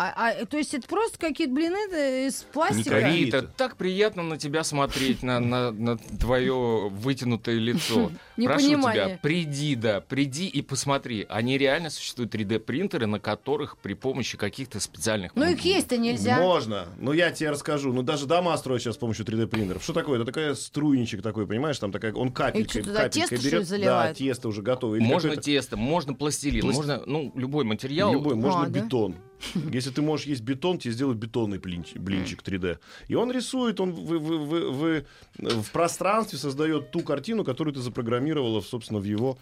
А, 0.00 0.30
а, 0.30 0.46
то 0.46 0.56
есть 0.56 0.72
это 0.72 0.88
просто 0.88 1.18
какие-то 1.18 1.52
блины 1.52 2.26
из 2.26 2.42
пластика? 2.52 2.98
Рита, 3.00 3.38
Рита. 3.38 3.42
так 3.42 3.76
приятно 3.76 4.22
на 4.22 4.38
тебя 4.38 4.64
смотреть, 4.64 5.22
на, 5.22 5.40
на, 5.40 5.70
на 5.72 5.98
твое 5.98 6.88
вытянутое 6.88 7.56
лицо. 7.56 8.10
Прошу 8.36 8.60
Непонимание. 8.62 9.04
тебя, 9.04 9.18
приди, 9.20 9.74
да, 9.74 10.00
приди 10.00 10.46
и 10.46 10.62
посмотри. 10.62 11.26
Они 11.28 11.58
реально 11.58 11.90
существуют 11.90 12.34
3D-принтеры, 12.34 13.06
на 13.06 13.20
которых 13.20 13.76
при 13.76 13.92
помощи 13.92 14.38
каких-то 14.38 14.80
специальных... 14.80 15.32
Ну 15.34 15.50
их 15.50 15.60
есть-то 15.60 15.98
нельзя. 15.98 16.38
Можно. 16.38 16.86
Ну, 16.98 17.12
я 17.12 17.30
тебе 17.30 17.50
расскажу. 17.50 17.92
Ну, 17.92 18.02
даже 18.02 18.24
дома 18.26 18.56
строят 18.56 18.82
сейчас 18.82 18.94
с 18.94 18.98
помощью 18.98 19.26
3D-принтеров. 19.26 19.82
Что 19.82 19.92
такое? 19.92 20.16
Это 20.16 20.24
такая 20.26 20.54
струйничек 20.54 21.20
такой, 21.20 21.46
понимаешь? 21.46 21.78
Там 21.78 21.92
такая, 21.92 22.14
он 22.14 22.32
капелькой, 22.32 22.80
И 22.80 22.82
что, 22.82 22.90
туда 22.90 23.02
капелькой 23.02 23.38
берет. 23.38 23.68
Да, 23.82 24.14
тесто 24.14 24.48
уже 24.48 24.62
готовое. 24.62 25.00
Или 25.00 25.06
Можно 25.06 25.36
тесто, 25.36 25.76
можно 25.76 26.14
пластилин, 26.14 26.62
Пласт- 26.62 26.76
можно, 26.76 27.02
ну, 27.04 27.32
любой 27.34 27.64
материал. 27.64 28.12
Любой, 28.12 28.34
можно 28.34 28.62
А, 28.62 28.66
да? 28.66 28.80
бетон. 28.80 29.16
Если 29.72 29.90
ты 29.90 30.02
можешь 30.02 30.26
есть 30.26 30.42
бетон, 30.42 30.78
тебе 30.78 30.92
сделают 30.92 31.18
бетонный 31.18 31.58
блинчик, 31.58 31.98
блинчик 31.98 32.42
3D. 32.42 32.78
И 33.08 33.14
он 33.14 33.30
рисует, 33.32 33.80
он 33.80 33.92
в, 33.92 34.04
в- 34.04 34.18
в- 34.18 34.72
в- 34.72 35.62
в 35.62 35.70
пространстве 35.72 36.38
создает 36.38 36.90
ту 36.90 37.00
картину, 37.00 37.44
которую 37.44 37.74
ты 37.74 37.80
запрограммировала, 37.80 38.60
собственно, 38.60 39.00
в 39.00 39.04
его 39.04 39.38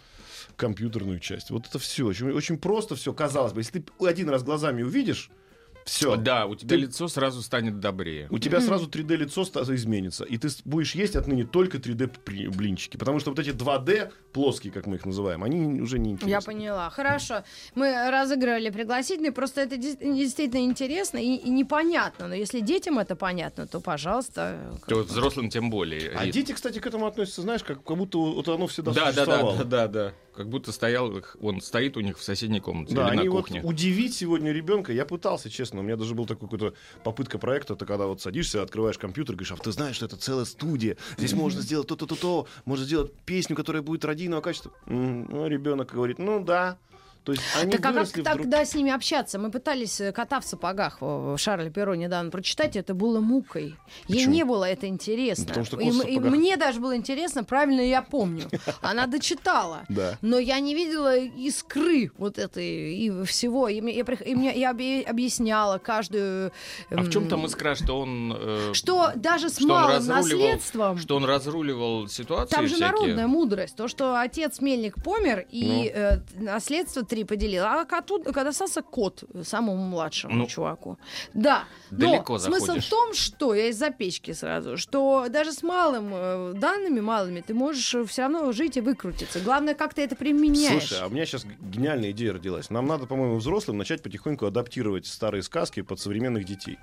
компьютерную 0.57 1.19
часть. 1.19 1.51
Вот 1.51 1.67
это 1.67 1.79
все. 1.79 2.07
Очень, 2.07 2.31
очень 2.31 2.59
просто 2.59 2.95
все, 2.95 3.13
казалось 3.13 3.53
бы. 3.53 3.61
Если 3.61 3.81
ты 3.81 4.07
один 4.07 4.29
раз 4.29 4.43
глазами 4.43 4.83
увидишь, 4.83 5.31
все. 5.89 6.17
Да, 6.17 6.47
у 6.47 6.55
тебя 6.55 6.71
Ты- 6.71 6.83
лицо 6.83 7.09
сразу 7.09 7.43
станет 7.43 7.81
добрее. 7.81 8.29
У 8.31 8.39
тебя 8.39 8.61
сразу 8.61 8.87
3D 8.89 9.17
лицо 9.17 9.43
изменится, 9.43 10.25
и 10.25 10.37
ты 10.37 10.49
будешь 10.65 10.95
есть 10.95 11.17
отныне 11.17 11.45
только 11.45 11.79
3D 11.79 12.09
при- 12.25 12.49
блинчики, 12.49 12.97
потому 12.97 13.19
что 13.21 13.31
вот 13.31 13.39
эти 13.39 13.51
2D 13.51 14.13
плоские, 14.33 14.73
как 14.73 14.87
мы 14.87 14.97
их 14.97 15.07
называем, 15.07 15.43
они 15.43 15.81
уже 15.81 15.99
не 15.99 16.13
интересны. 16.13 16.31
Я 16.31 16.41
поняла. 16.41 16.91
Хорошо. 16.91 17.45
Мы 17.75 18.11
разыгрывали 18.11 18.71
пригласительные. 18.71 19.33
Просто 19.33 19.63
это 19.63 19.77
действительно 19.77 20.65
интересно 20.65 21.19
и, 21.19 21.37
и 21.37 21.51
непонятно. 21.51 22.29
Но 22.29 22.35
если 22.35 22.61
детям 22.61 22.99
это 22.99 23.17
понятно, 23.17 23.67
то, 23.67 23.81
пожалуйста. 23.81 24.79
То 24.87 25.03
взрослым 25.03 25.51
тем 25.51 25.71
более. 25.71 26.11
А 26.11 26.27
дети, 26.27 26.53
кстати, 26.53 26.79
к 26.79 26.87
этому 26.87 27.07
относятся, 27.07 27.43
знаешь, 27.43 27.65
как, 27.65 27.83
как 27.83 27.97
будто 27.97 28.19
вот 28.19 28.49
оно 28.49 28.67
всегда 28.67 28.93
да, 28.93 29.07
да, 29.07 29.13
да, 29.13 29.25
существовало. 29.25 29.65
да, 29.65 29.65
да, 29.65 29.89
да. 29.89 30.13
Как 30.39 30.49
будто 30.49 30.71
стоял, 30.71 31.11
их- 31.17 31.37
он 31.41 31.61
стоит 31.61 31.97
у 31.97 32.01
них 32.01 32.17
в 32.17 32.23
соседней 32.23 32.61
комнате 32.61 32.95
Да, 32.95 33.13
или 33.13 33.25
на 33.25 33.31
вот 33.33 33.47
кухне. 33.47 33.61
удивить 33.65 34.15
сегодня 34.15 34.53
ребенка, 34.53 34.93
я 34.93 35.05
пытался, 35.05 35.51
честно, 35.51 35.81
у 35.81 35.83
меня 35.83 35.97
даже 35.97 36.15
был 36.15 36.27
такой 36.27 36.49
какой-то 36.49 36.77
попытка 37.03 37.39
проекта, 37.41 37.75
это 37.75 37.85
когда 37.87 38.07
вот 38.07 38.21
садишься, 38.21 38.63
открываешь 38.63 38.99
компьютер, 38.99 39.35
говоришь, 39.35 39.51
а 39.51 39.57
ты 39.57 39.73
знаешь, 39.73 39.97
что 39.97 40.07
это 40.07 40.17
целая 40.17 40.45
студия, 40.45 40.97
здесь 41.17 41.33
можно 41.33 41.61
сделать 41.61 41.89
то-то, 41.89 42.07
то-то, 42.07 42.47
можно 42.67 42.85
сделать 42.85 43.13
песню, 43.27 43.57
которая 43.57 43.83
будет 43.83 44.05
радийного 44.05 44.41
качества. 44.41 44.71
Ну, 44.87 45.49
ребенок 45.49 45.93
говорит, 45.93 46.21
ну 46.21 46.39
да. 46.45 46.79
То 47.29 47.33
есть 47.33 47.45
они 47.61 47.73
Так 47.73 47.81
а 47.85 47.93
как 47.93 48.07
вдруг- 48.09 48.25
тогда 48.25 48.65
с 48.65 48.75
ними 48.75 48.91
общаться? 48.91 49.39
Мы 49.39 49.51
пытались 49.51 50.01
э, 50.01 50.13
«Кота 50.13 50.41
в 50.41 50.47
сапогах» 50.47 50.97
э, 51.03 51.35
Шарля 51.39 51.69
Перо 51.69 51.95
недавно 51.95 52.31
прочитать, 52.31 52.75
это 52.75 52.95
было 52.95 53.21
мукой. 53.21 53.77
Ей 54.07 54.17
Почему? 54.21 54.33
не 54.35 54.45
было 54.45 54.65
это 54.65 54.87
интересно. 54.87 55.45
Ну, 55.45 55.49
потому 55.49 55.67
что 55.67 55.77
и, 55.79 55.85
«Кот 55.85 55.93
в 55.95 56.01
м- 56.01 56.09
и 56.09 56.15
сапогах». 56.15 56.33
мне 56.33 56.57
даже 56.57 56.81
было 56.81 56.97
интересно, 56.97 57.45
правильно 57.45 57.83
я 57.83 58.01
помню. 58.01 58.45
Она 58.81 59.07
дочитала. 59.07 59.85
Да. 59.91 60.17
Но 60.23 60.39
я 60.39 60.59
не 60.61 60.75
видела 60.75 61.19
искры 61.19 62.11
вот 62.17 62.39
этой 62.39 62.95
и 62.95 63.25
всего. 63.25 63.69
И, 63.69 63.83
мне- 63.83 63.95
я, 63.99 64.05
и 64.25 64.35
мне, 64.35 64.59
я 64.59 64.71
объ- 64.73 65.05
объясняла 65.05 65.77
каждую... 65.77 66.51
А 66.91 67.03
в 67.03 67.11
чем 67.11 67.25
м, 67.25 67.29
там 67.29 67.45
искра, 67.45 67.75
что 67.75 68.01
он... 68.01 68.35
э, 68.35 68.71
Что 68.73 69.13
даже 69.17 69.51
с 69.51 69.57
что 69.57 69.65
он 69.65 69.69
малым 69.69 69.97
разруливал- 69.99 70.15
наследством... 70.23 70.99
Что 70.99 71.17
он 71.17 71.25
разруливал 71.27 72.09
ситуации 72.09 72.55
Там 72.55 72.67
же 72.67 72.77
всякие? 72.77 72.93
народная 72.93 73.27
мудрость. 73.27 73.77
То, 73.77 73.87
что 73.87 74.19
отец 74.19 74.63
Мельник 74.63 74.95
помер, 75.05 75.45
и 75.51 75.93
Ну. 75.95 76.01
э, 76.01 76.21
наследство 76.41 77.05
три 77.19 77.25
поделил. 77.25 77.65
А 77.65 77.85
коту, 77.85 78.23
когда 78.23 78.51
остался 78.51 78.83
кот, 78.83 79.25
самому 79.43 79.77
младшему 79.77 80.35
Ну, 80.35 80.47
чуваку. 80.47 80.99
Да. 81.35 81.65
далеко 81.91 82.35
Но 82.35 82.39
смысл 82.39 82.67
заходишь. 82.67 82.87
в 82.87 82.91
том, 82.91 83.15
что 83.15 83.55
я 83.55 83.67
из-за 83.69 83.91
печки 83.91 84.33
сразу, 84.33 84.77
что 84.77 85.27
даже 85.29 85.53
с 85.53 85.63
малым 85.63 86.11
э, 86.13 86.53
данными 86.55 87.01
малыми 87.01 87.41
ты 87.41 87.55
можешь 87.55 87.95
все 88.09 88.23
равно 88.23 88.53
жить 88.53 88.77
и 88.77 88.81
выкрутиться. 88.81 89.41
Главное, 89.41 89.75
как 89.75 89.95
ты 89.95 90.03
это 90.03 90.15
применяешь. 90.17 90.89
Слушай, 90.89 91.03
а 91.03 91.07
у 91.07 91.11
меня 91.11 91.27
сейчас 91.27 91.45
гениальная 91.61 92.11
идея 92.13 92.33
родилась. 92.35 92.71
Нам 92.71 92.87
надо, 92.87 93.07
по-моему, 93.07 93.37
взрослым 93.37 93.79
начать 93.79 94.03
потихоньку 94.03 94.47
адаптировать 94.47 95.07
старые 95.07 95.43
сказки 95.43 95.83
под 95.83 95.99
современных 96.01 96.45
детей. 96.45 96.79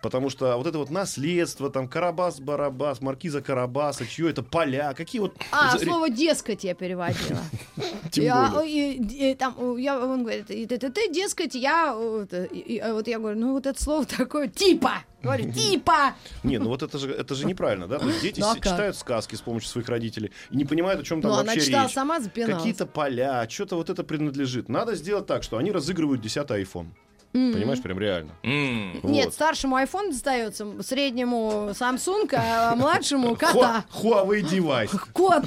Потому 0.00 0.30
что 0.30 0.56
вот 0.56 0.66
это 0.66 0.78
вот 0.78 0.90
наследство, 0.90 1.70
там, 1.70 1.86
Карабас-Барабас, 1.86 2.98
Маркиза 3.00 3.42
Карабаса, 3.42 4.06
чье 4.06 4.30
это 4.30 4.42
поля, 4.42 4.94
какие 4.94 5.20
вот... 5.20 5.34
А, 5.50 5.76
слово 5.78 6.08
«дескать» 6.08 6.62
я 6.64 6.74
переводила. 6.74 7.40
Тем 8.10 8.52
более. 8.52 9.34
там, 9.34 9.76
я, 9.76 9.98
он 9.98 10.22
говорит, 10.22 10.46
ты, 10.46 11.12
дескать, 11.12 11.54
я... 11.54 11.94
э, 12.30 12.78
а 12.78 12.94
вот 12.94 13.08
я 13.08 13.18
говорю, 13.18 13.38
ну 13.38 13.52
вот 13.52 13.66
это 13.66 13.82
слово 13.82 14.04
такое, 14.18 14.48
типа. 14.48 14.92
Говорю, 15.20 15.52
типа. 15.52 16.14
Не, 16.44 16.58
ну 16.58 16.68
вот 16.68 16.84
это 16.84 16.96
же, 16.96 17.10
это 17.10 17.34
же 17.34 17.44
неправильно, 17.44 17.88
да? 17.88 17.98
То 17.98 18.06
есть 18.06 18.22
дети 18.22 18.40
Ну, 18.48 18.50
а 18.52 18.54
читают 18.54 18.96
сказки 18.96 19.34
с 19.34 19.40
помощью 19.40 19.68
своих 19.68 19.88
родителей 19.88 20.30
и 20.50 20.56
не 20.56 20.64
понимают, 20.64 21.00
о 21.00 21.04
чем 21.04 21.20
там 21.20 21.32
Ну, 21.32 21.36
она 21.38 21.52
вообще 21.52 21.66
читала 21.66 21.84
речь. 21.86 21.94
сама, 21.94 22.20
запиналась. 22.20 22.56
Какие-то 22.58 22.86
поля, 22.86 23.48
что-то 23.48 23.76
вот 23.76 23.90
это 23.90 24.04
принадлежит. 24.04 24.68
Надо 24.68 24.94
сделать 24.94 25.26
так, 25.26 25.42
что 25.42 25.58
они 25.58 25.72
разыгрывают 25.72 26.20
10 26.20 26.36
iPhone. 26.50 26.88
Понимаешь, 27.32 27.80
прям 27.82 27.98
реально. 27.98 28.30
Нет, 28.42 29.26
Вот. 29.26 29.34
старшему 29.34 29.76
iPhone 29.76 30.10
достается, 30.10 30.66
среднему 30.82 31.70
Samsung, 31.72 32.28
а 32.34 32.74
младшему 32.74 33.36
кота. 33.36 33.84
Huawei 33.94 34.40
девайс. 34.40 34.90
Кот. 35.12 35.44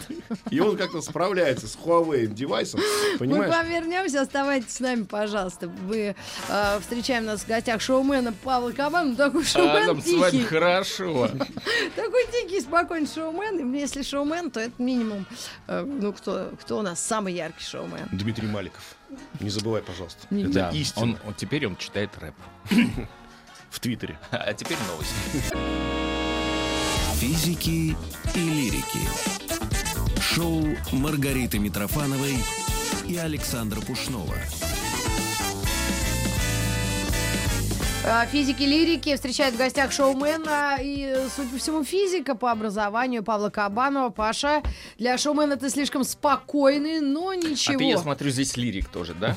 И 0.52 0.60
он 0.60 0.78
как-то 0.78 1.02
справляется 1.02 1.67
с 1.67 1.76
Huawei 1.76 2.28
девайсом. 2.28 2.80
Мы 3.13 3.17
Понимаешь? 3.17 3.54
повернемся, 3.54 4.22
оставайтесь 4.22 4.74
с 4.76 4.80
нами, 4.80 5.04
пожалуйста. 5.04 5.70
Мы 5.88 6.15
э, 6.50 6.80
встречаем 6.80 7.26
нас 7.26 7.41
в 7.41 7.48
гостях 7.48 7.82
шоумена 7.82 8.32
Павла 8.44 8.72
Кабана. 8.72 9.10
Ну, 9.10 9.15
Такой 9.15 9.41
А 9.41 9.46
шоумен 9.46 9.88
нам 9.88 10.02
с 10.02 10.13
вами 10.13 10.32
тихий. 10.32 10.44
хорошо. 10.46 11.28
Такой 11.96 12.26
тихий, 12.32 12.62
спокойный 12.62 13.08
шоумен. 13.08 13.74
И 13.76 13.80
если 13.80 14.04
шоумен, 14.04 14.52
то 14.52 14.60
это 14.60 14.74
минимум... 14.82 15.26
э, 15.67 15.82
ну, 15.84 16.13
кто, 16.13 16.52
кто 16.62 16.78
у 16.78 16.82
нас 16.84 17.00
самый 17.00 17.34
яркий 17.34 17.63
шоумен? 17.65 18.08
Дмитрий 18.12 18.48
Маликов. 18.48 18.96
Не 19.39 19.50
забывай, 19.50 19.82
пожалуйста. 19.82 20.26
Не- 20.30 20.43
Это 20.43 20.54
Да, 20.54 20.69
истина. 20.71 21.04
он, 21.04 21.17
он- 21.26 21.34
теперь 21.34 21.65
он 21.67 21.76
читает 21.78 22.12
рэп. 22.19 22.36
в 23.69 23.80
Твиттере. 23.80 24.17
А 24.32 24.54
теперь 24.54 24.78
новости. 24.88 25.13
Физики 27.19 27.95
и 28.36 28.39
лирики. 28.39 29.00
Шоу 30.19 30.65
Маргариты 30.91 31.60
Митрофановой 31.60 32.36
и 33.08 33.17
Александра 33.17 33.80
Пушнова. 33.82 34.36
А, 38.03 38.25
Физики 38.25 38.63
лирики 38.63 39.13
встречают 39.15 39.53
в 39.53 39.57
гостях 39.59 39.91
шоумена 39.91 40.77
и, 40.81 41.15
судя 41.35 41.49
по 41.49 41.57
всему, 41.57 41.83
физика 41.83 42.35
по 42.35 42.51
образованию 42.51 43.23
Павла 43.23 43.51
Кабанова. 43.51 44.09
Паша, 44.09 44.63
для 44.97 45.17
шоумена 45.19 45.55
ты 45.55 45.69
слишком 45.69 46.03
спокойный, 46.03 46.99
но 46.99 47.33
ничего. 47.35 47.75
А 47.75 47.77
ты, 47.77 47.83
я 47.83 47.97
смотрю, 47.99 48.31
здесь 48.31 48.57
лирик 48.57 48.89
тоже, 48.89 49.13
да? 49.13 49.35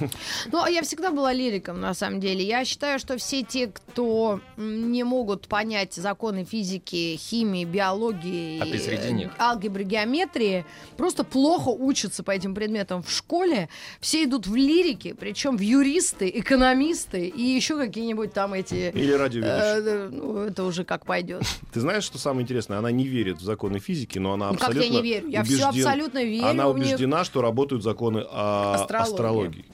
Ну, 0.51 0.67
я 0.67 0.83
всегда 0.83 1.11
была 1.11 1.33
лириком, 1.33 1.81
на 1.81 1.93
самом 1.93 2.21
деле. 2.21 2.43
Я 2.43 2.65
считаю, 2.65 2.99
что 2.99 3.19
все 3.19 3.43
те, 3.43 3.71
кто 3.95 4.41
не 4.57 5.05
могут 5.05 5.47
понять 5.47 5.95
законы 5.95 6.45
физики, 6.45 7.17
химии, 7.17 7.65
биологии, 7.65 8.59
А 8.61 8.67
них? 9.13 9.31
алгебры, 9.39 9.85
геометрии, 9.85 10.67
просто 10.97 11.23
плохо 11.23 11.69
учатся 11.69 12.25
по 12.25 12.33
этим 12.33 12.57
предметам 12.57 13.05
в 13.05 13.11
школе. 13.11 13.69
Все 14.01 14.25
идут 14.25 14.49
в 14.49 14.57
лирики, 14.57 15.13
причем 15.13 15.57
в 15.57 15.61
юристы, 15.61 16.29
экономисты 16.35 17.29
и 17.29 17.41
еще 17.43 17.79
какие-нибудь 17.79 18.33
там 18.33 18.55
эти... 18.55 18.91
Или 18.93 19.13
радиоведущий. 19.13 19.89
э, 19.89 20.09
ну, 20.11 20.39
это 20.39 20.65
уже 20.65 20.85
как 20.85 21.07
пойдет. 21.07 21.43
Ты 21.73 21.79
знаешь, 21.81 22.03
что 22.03 22.19
самое 22.19 22.43
интересное? 22.43 22.79
Она 22.79 22.91
не 22.91 23.05
верит 23.07 23.39
в 23.39 23.43
законы 23.45 23.79
физики, 23.79 24.19
но 24.19 24.33
она 24.33 24.49
Ну, 24.51 24.55
как 24.59 24.71
абсолютно 24.71 24.93
я 24.93 25.01
не 25.03 25.03
верю? 25.09 25.29
Я 25.29 25.45
все 25.45 25.55
убежден- 25.69 25.69
абсолютно 25.87 26.25
верю 26.25 26.47
Она 26.49 26.69
в 26.69 26.77
них. 26.79 26.89
убеждена, 26.89 27.23
что 27.25 27.43
работают 27.43 27.85
законы 27.85 28.25
а, 28.29 28.75
Астрологии. 28.75 29.13
астрологии. 29.13 29.65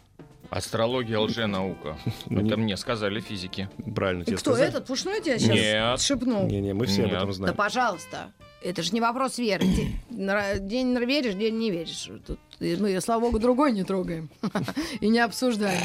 Астрология 0.50 1.18
лженаука. 1.18 1.96
Ну, 2.28 2.44
Это 2.46 2.56
мне 2.56 2.76
сказали 2.76 3.20
физики. 3.20 3.68
Правильно 3.94 4.24
тебе 4.24 4.36
кто 4.36 4.56
этот? 4.56 4.86
Пушной 4.86 5.20
тебя 5.20 5.38
сейчас 5.38 5.54
Нет. 5.56 6.00
шепнул? 6.00 6.46
Не-не, 6.46 6.74
мы 6.74 6.86
все 6.86 7.04
об 7.04 7.12
этом 7.12 7.26
Да 7.28 7.32
знаем. 7.32 7.54
пожалуйста. 7.56 8.32
Это 8.62 8.82
же 8.82 8.92
не 8.92 9.00
вопрос 9.00 9.38
веры. 9.38 9.64
День 10.10 10.98
веришь, 10.98 11.34
день 11.34 11.56
не 11.56 11.70
веришь. 11.70 12.10
Тут 12.26 12.38
мы, 12.60 13.00
слава 13.00 13.20
богу, 13.20 13.38
другой 13.38 13.72
не 13.72 13.84
трогаем 13.84 14.28
и 15.00 15.08
не 15.08 15.18
обсуждаем. 15.18 15.80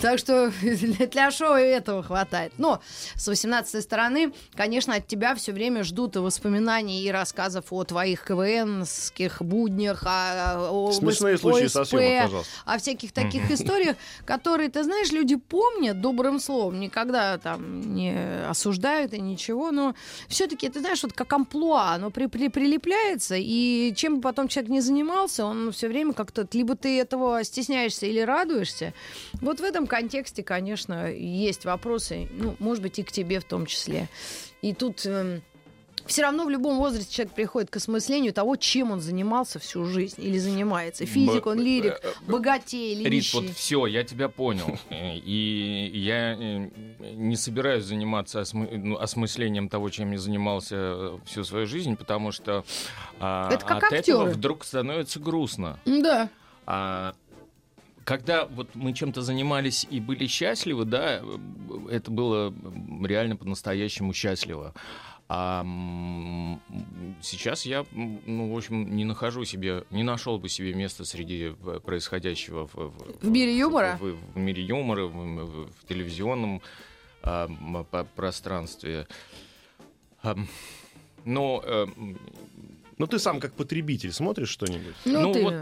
Так 0.00 0.18
что 0.18 0.52
для 0.62 1.30
шоу 1.30 1.56
и 1.56 1.62
этого 1.62 2.02
хватает. 2.02 2.52
Но 2.58 2.80
с 3.14 3.28
18 3.28 3.82
стороны, 3.82 4.32
конечно, 4.54 4.94
от 4.96 5.06
тебя 5.06 5.34
все 5.36 5.52
время 5.52 5.84
ждут 5.84 6.16
и 6.16 6.18
воспоминаний 6.18 7.02
и 7.04 7.10
рассказов 7.10 7.66
о 7.70 7.84
твоих 7.84 8.24
КВНских 8.24 9.40
буднях, 9.42 10.02
о, 10.04 10.70
о 10.70 10.92
Смешные 10.92 11.34
ОСП, 11.34 11.42
случаи 11.42 11.66
со 11.66 11.84
съемок, 11.84 12.24
пожалуйста. 12.24 12.52
о 12.64 12.78
всяких 12.78 13.12
таких 13.12 13.50
историях, 13.50 13.96
которые, 14.24 14.70
ты 14.70 14.82
знаешь, 14.82 15.12
люди 15.12 15.36
помнят 15.36 16.00
добрым 16.00 16.40
словом, 16.40 16.80
никогда 16.80 17.38
там 17.38 17.94
не 17.94 18.14
осуждают 18.48 19.12
и 19.14 19.20
ничего, 19.20 19.70
но 19.70 19.94
все-таки, 20.28 20.68
ты 20.68 20.80
знаешь, 20.80 21.02
вот 21.02 21.12
как 21.12 21.32
амплуа, 21.32 21.92
оно 21.92 22.10
при- 22.10 22.26
при- 22.26 22.48
прилепляется, 22.48 23.36
и 23.38 23.92
чем 23.94 24.16
бы 24.16 24.22
потом 24.22 24.48
человек 24.48 24.70
не 24.70 24.80
занимался, 24.80 25.44
он 25.44 25.70
все 25.70 25.88
время 25.92 26.12
как-то, 26.12 26.48
либо 26.52 26.74
ты 26.74 26.98
этого 26.98 27.44
стесняешься 27.44 28.06
или 28.06 28.20
радуешься. 28.20 28.94
Вот 29.34 29.60
в 29.60 29.62
этом 29.62 29.86
контексте, 29.86 30.42
конечно, 30.42 31.10
есть 31.12 31.64
вопросы, 31.64 32.28
ну, 32.32 32.56
может 32.58 32.82
быть, 32.82 32.98
и 32.98 33.02
к 33.02 33.12
тебе 33.12 33.40
в 33.40 33.44
том 33.44 33.66
числе. 33.66 34.08
И 34.62 34.74
тут... 34.74 35.06
все 36.06 36.22
равно 36.22 36.44
в 36.44 36.50
любом 36.50 36.78
возрасте 36.78 37.14
человек 37.14 37.34
приходит 37.34 37.70
к 37.70 37.76
осмыслению 37.76 38.32
того, 38.32 38.56
чем 38.56 38.90
он 38.90 39.00
занимался 39.00 39.58
всю 39.58 39.84
жизнь 39.84 40.22
или 40.22 40.38
занимается. 40.38 41.06
Физик, 41.06 41.46
он 41.46 41.60
лирик, 41.60 42.00
богатей 42.26 42.92
или 42.94 43.08
Рит, 43.08 43.32
вот 43.34 43.48
все, 43.50 43.86
я 43.86 44.04
тебя 44.04 44.28
понял. 44.28 44.78
Э, 44.90 45.16
И 45.16 45.90
я 45.94 46.34
э, 46.34 46.68
не 47.14 47.36
собираюсь 47.36 47.84
заниматься 47.84 48.44
ну, 48.52 48.96
осмыслением 48.96 49.68
того, 49.68 49.90
чем 49.90 50.12
я 50.12 50.18
занимался 50.18 50.76
э, 50.76 51.18
всю 51.26 51.44
свою 51.44 51.66
жизнь, 51.66 51.96
потому 51.96 52.32
что 52.32 52.64
а, 53.20 53.50
Это 53.52 53.64
как 53.64 53.84
от 53.84 53.92
этого 53.92 54.22
актеры. 54.22 54.30
вдруг 54.36 54.64
становится 54.64 55.20
грустно. 55.20 55.78
Да. 55.84 56.28
А 56.66 57.14
когда 58.04 58.46
вот 58.46 58.74
мы 58.74 58.92
чем-то 58.92 59.22
занимались 59.22 59.86
и 59.88 60.00
были 60.00 60.26
счастливы, 60.26 60.84
да, 60.84 61.20
э, 61.22 61.38
это 61.90 62.10
было 62.10 62.52
реально 63.04 63.36
по-настоящему 63.36 64.12
счастливо. 64.12 64.74
А 65.34 65.64
сейчас 67.22 67.64
я, 67.64 67.86
ну, 67.92 68.52
в 68.52 68.56
общем, 68.58 68.94
не 68.94 69.06
нахожу 69.06 69.46
себе, 69.46 69.84
не 69.90 70.02
нашел 70.02 70.38
бы 70.38 70.50
себе 70.50 70.74
места 70.74 71.06
среди 71.06 71.54
э, 71.58 71.80
происходящего 71.82 72.66
в, 72.70 72.92
В 73.22 73.26
мире 73.30 73.56
юмора? 73.56 73.96
в, 73.98 74.14
в 74.34 74.36
мире 74.36 74.62
юмора, 74.62 75.06
в, 75.06 75.12
в- 75.14 75.70
в 75.72 75.86
телевизионном 75.88 76.60
а, 77.22 77.48
по- 77.90 78.04
пространстве. 78.04 79.06
Ам, 80.22 80.46
Но 81.24 81.62
м, 81.64 82.18
Ну 82.98 83.06
ты 83.06 83.18
сам 83.18 83.40
как 83.40 83.54
потребитель 83.54 84.12
смотришь 84.12 84.50
что-нибудь? 84.50 84.94
Ну, 85.06 85.20
Ну, 85.22 85.32
ты... 85.32 85.42
вот 85.44 85.54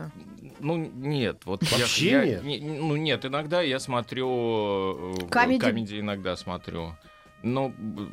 Ну, 0.59 0.77
нет. 0.79 1.43
Вот 1.45 1.63
я- 1.63 1.79
Вообще 1.79 2.11
я, 2.11 2.25
нет? 2.25 2.43
не- 2.43 2.59
ну, 2.61 2.97
нет, 2.97 3.25
иногда 3.25 3.63
я 3.63 3.79
смотрю... 3.79 5.15
э, 5.15 5.29
Комеди? 5.31 5.61
комедии 5.61 6.01
иногда 6.01 6.35
смотрю. 6.37 6.97
Но, 7.45 7.69
э, 7.69 8.07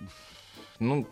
ну, 0.79 1.07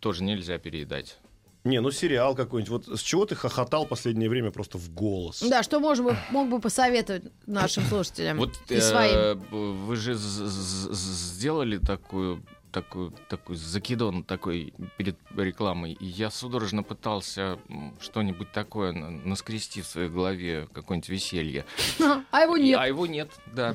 тоже 0.00 0.24
нельзя 0.24 0.58
переедать. 0.58 1.18
Не, 1.64 1.80
ну 1.80 1.90
сериал 1.90 2.34
какой-нибудь. 2.34 2.88
Вот 2.88 3.00
с 3.00 3.02
чего 3.02 3.24
ты 3.24 3.34
хохотал 3.34 3.86
последнее 3.86 4.28
время 4.28 4.50
просто 4.50 4.76
в 4.76 4.92
голос? 4.92 5.42
Да, 5.42 5.62
что 5.62 5.80
можем, 5.80 6.14
мог 6.30 6.50
бы 6.50 6.60
посоветовать 6.60 7.24
нашим 7.46 7.84
слушателям 7.84 8.36
Вот 8.36 8.52
и 8.68 8.74
э, 8.74 8.80
своим? 8.82 9.38
вы 9.86 9.96
же 9.96 10.14
сделали 10.14 11.78
такую 11.78 12.44
такую, 12.74 13.12
такой 13.28 13.56
закидон 13.56 14.24
такой 14.24 14.74
перед 14.98 15.16
рекламой, 15.36 15.92
и 15.92 16.06
я 16.06 16.28
судорожно 16.30 16.82
пытался 16.82 17.58
что-нибудь 18.00 18.50
такое 18.52 18.92
на- 18.92 19.10
наскрести 19.10 19.80
в 19.80 19.86
своей 19.86 20.08
голове, 20.08 20.68
какое-нибудь 20.72 21.08
веселье. 21.08 21.64
А 22.30 22.40
его 22.40 22.56
нет. 22.56 22.78
А 22.80 22.88
его 22.88 23.06
нет, 23.06 23.30
да. 23.54 23.72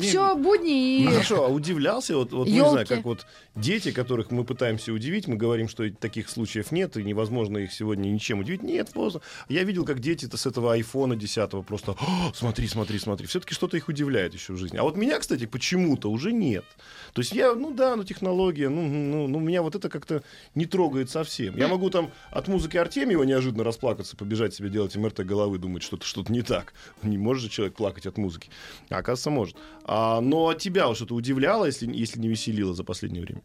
Все 0.00 0.36
будни 0.36 1.02
Ну 1.02 1.10
и... 1.10 1.12
хорошо, 1.12 1.44
а 1.44 1.48
удивлялся, 1.48 2.16
вот, 2.16 2.32
вот 2.32 2.46
ну, 2.46 2.52
не 2.54 2.70
знаю, 2.70 2.86
как 2.86 3.04
вот 3.04 3.26
дети, 3.56 3.90
которых 3.90 4.30
мы 4.30 4.44
пытаемся 4.44 4.92
удивить, 4.92 5.26
мы 5.26 5.36
говорим, 5.36 5.68
что 5.68 5.90
таких 5.90 6.28
случаев 6.30 6.70
нет, 6.70 6.96
и 6.96 7.02
невозможно 7.02 7.58
их 7.58 7.72
сегодня 7.72 8.08
ничем 8.08 8.38
удивить. 8.38 8.62
Нет, 8.62 8.92
поздно. 8.92 9.20
Я 9.48 9.64
видел, 9.64 9.84
как 9.84 9.98
дети-то 9.98 10.36
с 10.36 10.46
этого 10.46 10.72
айфона 10.72 11.16
10 11.16 11.66
просто 11.66 11.92
«О, 11.92 12.32
смотри, 12.34 12.68
смотри, 12.68 12.98
смотри. 12.98 13.26
Все-таки 13.26 13.54
что-то 13.54 13.76
их 13.76 13.88
удивляет 13.88 14.34
еще 14.34 14.52
в 14.52 14.56
жизни. 14.56 14.76
А 14.76 14.84
вот 14.84 14.96
меня, 14.96 15.18
кстати, 15.18 15.46
почему-то 15.46 16.10
уже 16.10 16.32
нет. 16.32 16.64
То 17.12 17.20
есть 17.20 17.32
я, 17.32 17.54
ну 17.54 17.72
да, 17.72 17.96
ну 17.96 18.04
технология, 18.04 18.35
ну, 18.36 18.82
ну, 18.82 19.26
ну 19.26 19.40
меня 19.40 19.62
вот 19.62 19.74
это 19.74 19.88
как-то 19.88 20.22
не 20.54 20.66
трогает 20.66 21.10
совсем. 21.10 21.56
Я 21.56 21.68
могу 21.68 21.90
там 21.90 22.10
от 22.30 22.48
музыки 22.48 22.76
Артемьева 22.76 23.22
неожиданно 23.22 23.64
расплакаться, 23.64 24.16
побежать 24.16 24.54
себе 24.54 24.68
делать 24.68 24.94
МРТ 24.96 25.20
головы, 25.20 25.58
думать, 25.58 25.82
что-то 25.82 26.06
что-то 26.06 26.32
не 26.32 26.42
так. 26.42 26.74
Не 27.02 27.18
может 27.18 27.44
же 27.44 27.48
человек 27.48 27.76
плакать 27.76 28.06
от 28.06 28.18
музыки. 28.18 28.50
А 28.90 28.98
оказывается, 28.98 29.30
может. 29.30 29.56
А, 29.84 30.20
но 30.20 30.54
тебя 30.54 30.88
вот 30.88 30.96
что-то 30.96 31.14
удивляло, 31.14 31.66
если, 31.66 31.90
если 31.92 32.18
не 32.18 32.28
веселило 32.28 32.74
за 32.74 32.84
последнее 32.84 33.22
время? 33.22 33.42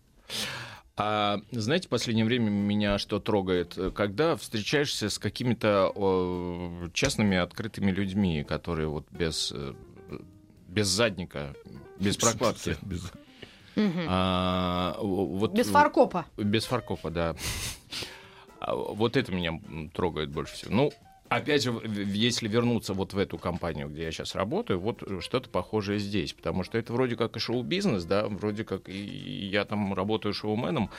А 0.98 1.40
знаете, 1.52 1.88
в 1.88 1.90
последнее 1.90 2.26
время 2.26 2.50
меня 2.50 3.00
что 3.00 3.20
трогает? 3.20 3.78
Когда 3.96 4.36
встречаешься 4.36 5.10
с 5.10 5.18
какими-то 5.18 5.92
о, 5.96 6.90
частными 6.94 7.38
открытыми 7.38 7.92
людьми, 7.92 8.44
которые 8.44 8.88
вот 8.88 9.08
без, 9.12 9.52
э, 9.56 9.74
без 10.68 10.88
задника, 10.88 11.56
без 12.00 12.18
прокладки. 12.18 12.76
Без- 12.82 13.12
А, 13.78 14.98
вот, 15.00 15.54
Без 15.54 15.68
фаркопа. 15.68 16.26
Без 16.38 16.66
фаркопа, 16.66 17.10
да. 17.10 17.36
А 18.60 18.76
Вот 18.76 19.18
это 19.18 19.32
меня 19.32 19.60
трогает 19.94 20.30
больше 20.30 20.54
всего. 20.54 20.74
Ну, 20.74 20.92
опять 21.30 21.64
же, 21.64 21.74
если 22.14 22.48
вернуться 22.48 22.94
вот 22.94 23.14
в 23.14 23.18
эту 23.18 23.38
компанию, 23.38 23.90
где 23.90 24.04
я 24.04 24.12
сейчас 24.12 24.36
работаю, 24.36 24.80
вот 24.80 25.02
что-то 25.22 25.50
похожее 25.50 25.98
здесь. 25.98 26.34
Потому 26.34 26.64
что 26.64 26.78
это 26.78 26.92
вроде 26.94 27.16
как 27.16 27.38
и 27.38 27.40
шоу-бизнес, 27.40 28.04
да, 28.04 28.28
вроде 28.28 28.64
как 28.64 28.90
и 28.90 28.94
я 28.94 29.66
там 29.66 29.94
работаю 29.94 30.34
шоуменом, 30.34 30.90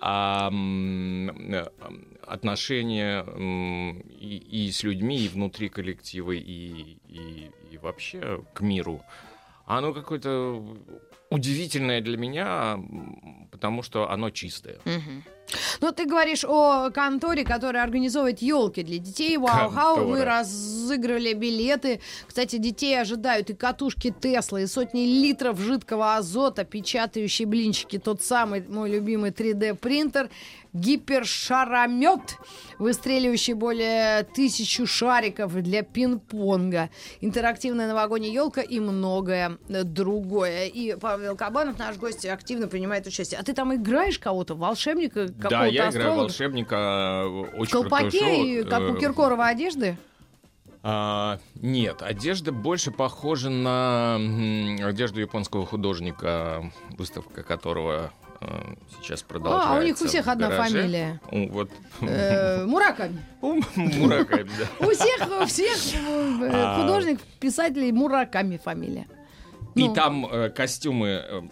а 0.00 0.50
э, 0.50 1.66
отношения 2.26 3.24
и, 4.18 4.66
и 4.66 4.72
с 4.72 4.82
людьми, 4.82 5.18
и 5.18 5.28
внутри 5.28 5.68
коллектива, 5.68 6.32
и, 6.32 6.96
и, 7.06 7.50
и 7.70 7.78
вообще 7.78 8.42
к 8.54 8.60
миру, 8.62 9.02
оно 9.76 9.92
какое-то 9.92 10.64
удивительное 11.30 12.00
для 12.00 12.16
меня, 12.16 12.78
потому 13.50 13.82
что 13.82 14.10
оно 14.10 14.30
чистое. 14.30 14.78
Мгм. 14.84 15.24
Ну, 15.80 15.92
ты 15.92 16.04
говоришь 16.04 16.44
о 16.44 16.90
конторе, 16.90 17.44
которая 17.44 17.82
организовывает 17.82 18.42
елки 18.42 18.82
для 18.82 18.98
детей. 18.98 19.36
Вау, 19.38 19.70
хау, 19.70 20.06
мы 20.06 20.24
разыграли 20.24 21.32
билеты. 21.32 22.00
Кстати, 22.26 22.56
детей 22.56 23.00
ожидают 23.00 23.50
и 23.50 23.54
катушки 23.54 24.14
Тесла, 24.18 24.60
и 24.60 24.66
сотни 24.66 25.04
литров 25.06 25.58
жидкого 25.58 26.16
азота, 26.16 26.64
печатающие 26.64 27.46
блинчики, 27.46 27.98
тот 27.98 28.22
самый 28.22 28.62
мой 28.68 28.90
любимый 28.90 29.30
3D-принтер, 29.30 30.30
гипершаромет, 30.74 32.36
выстреливающий 32.78 33.54
более 33.54 34.24
тысячу 34.24 34.86
шариков 34.86 35.54
для 35.54 35.82
пинг-понга, 35.82 36.90
интерактивная 37.20 37.88
новогодняя 37.88 38.32
елка 38.32 38.60
и 38.60 38.78
многое 38.78 39.58
другое. 39.68 40.66
И 40.66 40.94
Павел 40.94 41.36
Кабанов, 41.36 41.78
наш 41.78 41.96
гость, 41.96 42.26
активно 42.26 42.68
принимает 42.68 43.06
участие. 43.06 43.40
А 43.40 43.42
ты 43.42 43.54
там 43.54 43.74
играешь 43.74 44.18
кого-то, 44.18 44.54
волшебника, 44.54 45.28
Да, 45.38 45.66
я 45.66 45.90
играю 45.90 46.14
волшебника. 46.16 46.74
э, 47.24 47.28
В 47.28 47.60
Очень 47.60 47.70
крутое 47.72 47.90
колпаке, 47.90 48.60
и, 48.60 48.64
как 48.64 48.80
у 48.80 48.94
Э, 48.94 48.98
Киркорова 48.98 49.46
одежды? 49.46 49.96
А, 50.82 51.38
нет, 51.56 52.02
одежда 52.02 52.52
больше 52.52 52.90
похожа 52.90 53.50
на 53.50 54.16
одежду 54.86 55.20
японского 55.20 55.66
художника, 55.66 56.70
выставка 56.96 57.42
которого 57.42 58.12
э, 58.40 58.46
сейчас 59.00 59.22
продолжается. 59.22 59.72
А, 59.74 59.78
у 59.78 59.82
них 59.82 60.00
у 60.00 60.04
в 60.04 60.08
всех 60.08 60.28
одна 60.28 60.50
фамилия. 60.50 61.20
У, 61.30 61.48
Вот 61.50 61.70
Мураками. 62.00 63.18
у 63.42 63.60
Мураками, 63.76 64.48
да. 64.58 64.86
У 64.86 64.90
всех, 64.90 65.28
у 65.42 65.46
всех 65.46 65.76
А. 66.52 66.80
художник, 66.80 67.20
писателей 67.40 67.90
Мураками 67.92 68.56
фамилия. 68.62 69.06
И 69.74 69.86
Ну. 69.88 69.94
там 69.94 70.26
э, 70.26 70.50
костюмы 70.50 71.08
э, 71.08 71.42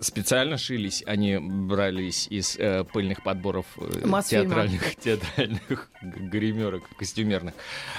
специально 0.00 0.56
шились, 0.58 1.02
они 1.06 1.36
брались 1.38 2.26
из 2.30 2.56
э, 2.58 2.84
пыльных 2.84 3.22
подборов 3.22 3.66
э, 3.76 4.00
театральных, 4.28 4.96
театральных 5.00 5.90
гримерок, 6.02 6.84
костюмерных. 6.96 7.54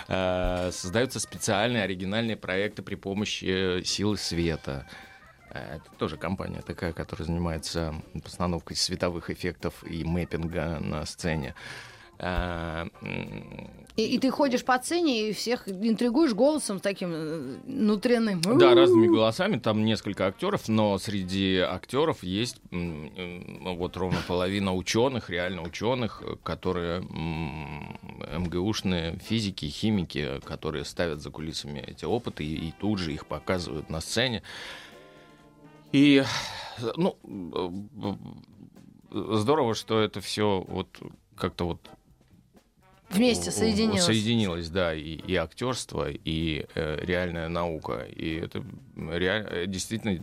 Э, 0.07 0.71
создаются 0.71 1.19
специальные 1.19 1.83
оригинальные 1.83 2.37
проекты 2.37 2.81
при 2.81 2.95
помощи 2.95 3.79
э, 3.79 3.83
силы 3.83 4.17
света. 4.17 4.87
Э, 5.51 5.75
Это 5.77 5.91
тоже 5.97 6.17
компания 6.17 6.61
такая, 6.61 6.93
которая 6.93 7.27
занимается 7.27 7.93
постановкой 8.23 8.77
световых 8.77 9.29
эффектов 9.29 9.83
и 9.83 10.03
мэппинга 10.03 10.79
на 10.79 11.05
сцене. 11.05 11.53
Э, 12.17 12.87
И, 13.95 14.03
и 14.15 14.19
ты 14.19 14.29
ходишь 14.29 14.65
по 14.65 14.77
сцене 14.77 15.29
и 15.29 15.33
всех 15.33 15.69
интригуешь 15.69 16.33
голосом 16.33 16.81
таким 16.81 17.11
э, 17.13 17.55
внутренним. 17.65 18.41
Да, 18.57 18.75
разными 18.75 19.07
голосами, 19.07 19.57
там 19.57 19.85
несколько 19.85 20.27
актеров, 20.27 20.67
но 20.67 20.97
среди 20.97 21.59
актеров 21.59 22.21
есть 22.21 22.57
м, 22.71 23.77
вот 23.77 23.95
ровно 23.95 24.19
половина 24.27 24.75
ученых, 24.75 25.29
реально 25.29 25.61
ученых, 25.61 26.21
э, 26.25 26.35
которые 26.43 27.01
МГУшные 28.37 29.17
физики, 29.19 29.65
химики, 29.65 30.41
которые 30.43 30.83
ставят 30.83 31.21
за 31.21 31.31
кулисами 31.31 31.79
эти 31.79 32.03
опыты 32.03 32.43
и, 32.43 32.67
и 32.67 32.73
тут 32.77 32.99
же 32.99 33.13
их 33.13 33.25
показывают 33.25 33.89
на 33.89 34.01
сцене. 34.01 34.43
И, 35.93 36.21
э, 36.79 36.91
ну, 36.97 37.17
э, 37.23 38.13
э, 39.11 39.37
здорово, 39.37 39.73
что 39.73 40.01
это 40.01 40.19
все 40.19 40.65
вот 40.67 40.89
как-то 41.37 41.65
вот 41.65 41.79
Вместе 43.15 43.51
соединилось. 43.51 44.03
Соединилось, 44.03 44.69
да, 44.69 44.93
и, 44.93 45.01
и 45.27 45.35
актерство, 45.35 46.09
и 46.09 46.65
э, 46.75 46.99
реальная 47.01 47.49
наука. 47.49 48.05
И 48.15 48.35
это 48.35 48.63
реально, 48.95 49.47
э, 49.49 49.65
действительно 49.67 50.19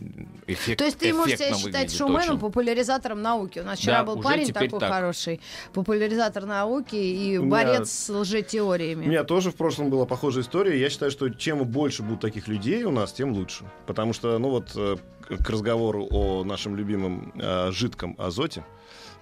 эффект, 0.47 0.79
То 0.79 0.85
есть 0.85 0.97
ты 0.97 1.13
можешь 1.13 1.37
себя 1.37 1.55
считать 1.55 1.93
шоуменом, 1.95 2.29
очень. 2.35 2.39
популяризатором 2.39 3.21
науки. 3.21 3.59
У 3.59 3.63
нас 3.63 3.79
вчера 3.79 3.99
Да, 3.99 4.03
был 4.05 4.21
парень 4.21 4.51
такой 4.51 4.79
так. 4.79 4.91
хороший, 4.91 5.41
популяризатор 5.73 6.45
науки 6.45 6.95
и 6.95 7.37
меня- 7.37 7.49
борец 7.49 7.89
с 7.91 8.09
лжетеориями. 8.09 9.05
У 9.05 9.09
меня 9.09 9.23
тоже 9.23 9.51
в 9.51 9.55
прошлом 9.55 9.89
была 9.89 10.05
похожая 10.05 10.43
история. 10.43 10.79
Я 10.79 10.89
считаю, 10.89 11.11
что 11.11 11.29
чем 11.29 11.63
больше 11.65 12.03
будет 12.03 12.19
таких 12.21 12.47
людей 12.47 12.83
у 12.83 12.91
нас, 12.91 13.11
тем 13.13 13.33
лучше. 13.33 13.65
Потому 13.85 14.13
что, 14.13 14.37
ну 14.39 14.49
вот, 14.49 14.71
э, 14.75 14.97
к 15.21 15.37
к 15.43 15.49
разговору 15.49 16.05
о 16.11 16.43
нашем 16.43 16.75
любимом 16.75 17.31
э, 17.35 17.71
жидком 17.71 18.13
азоте, 18.17 18.65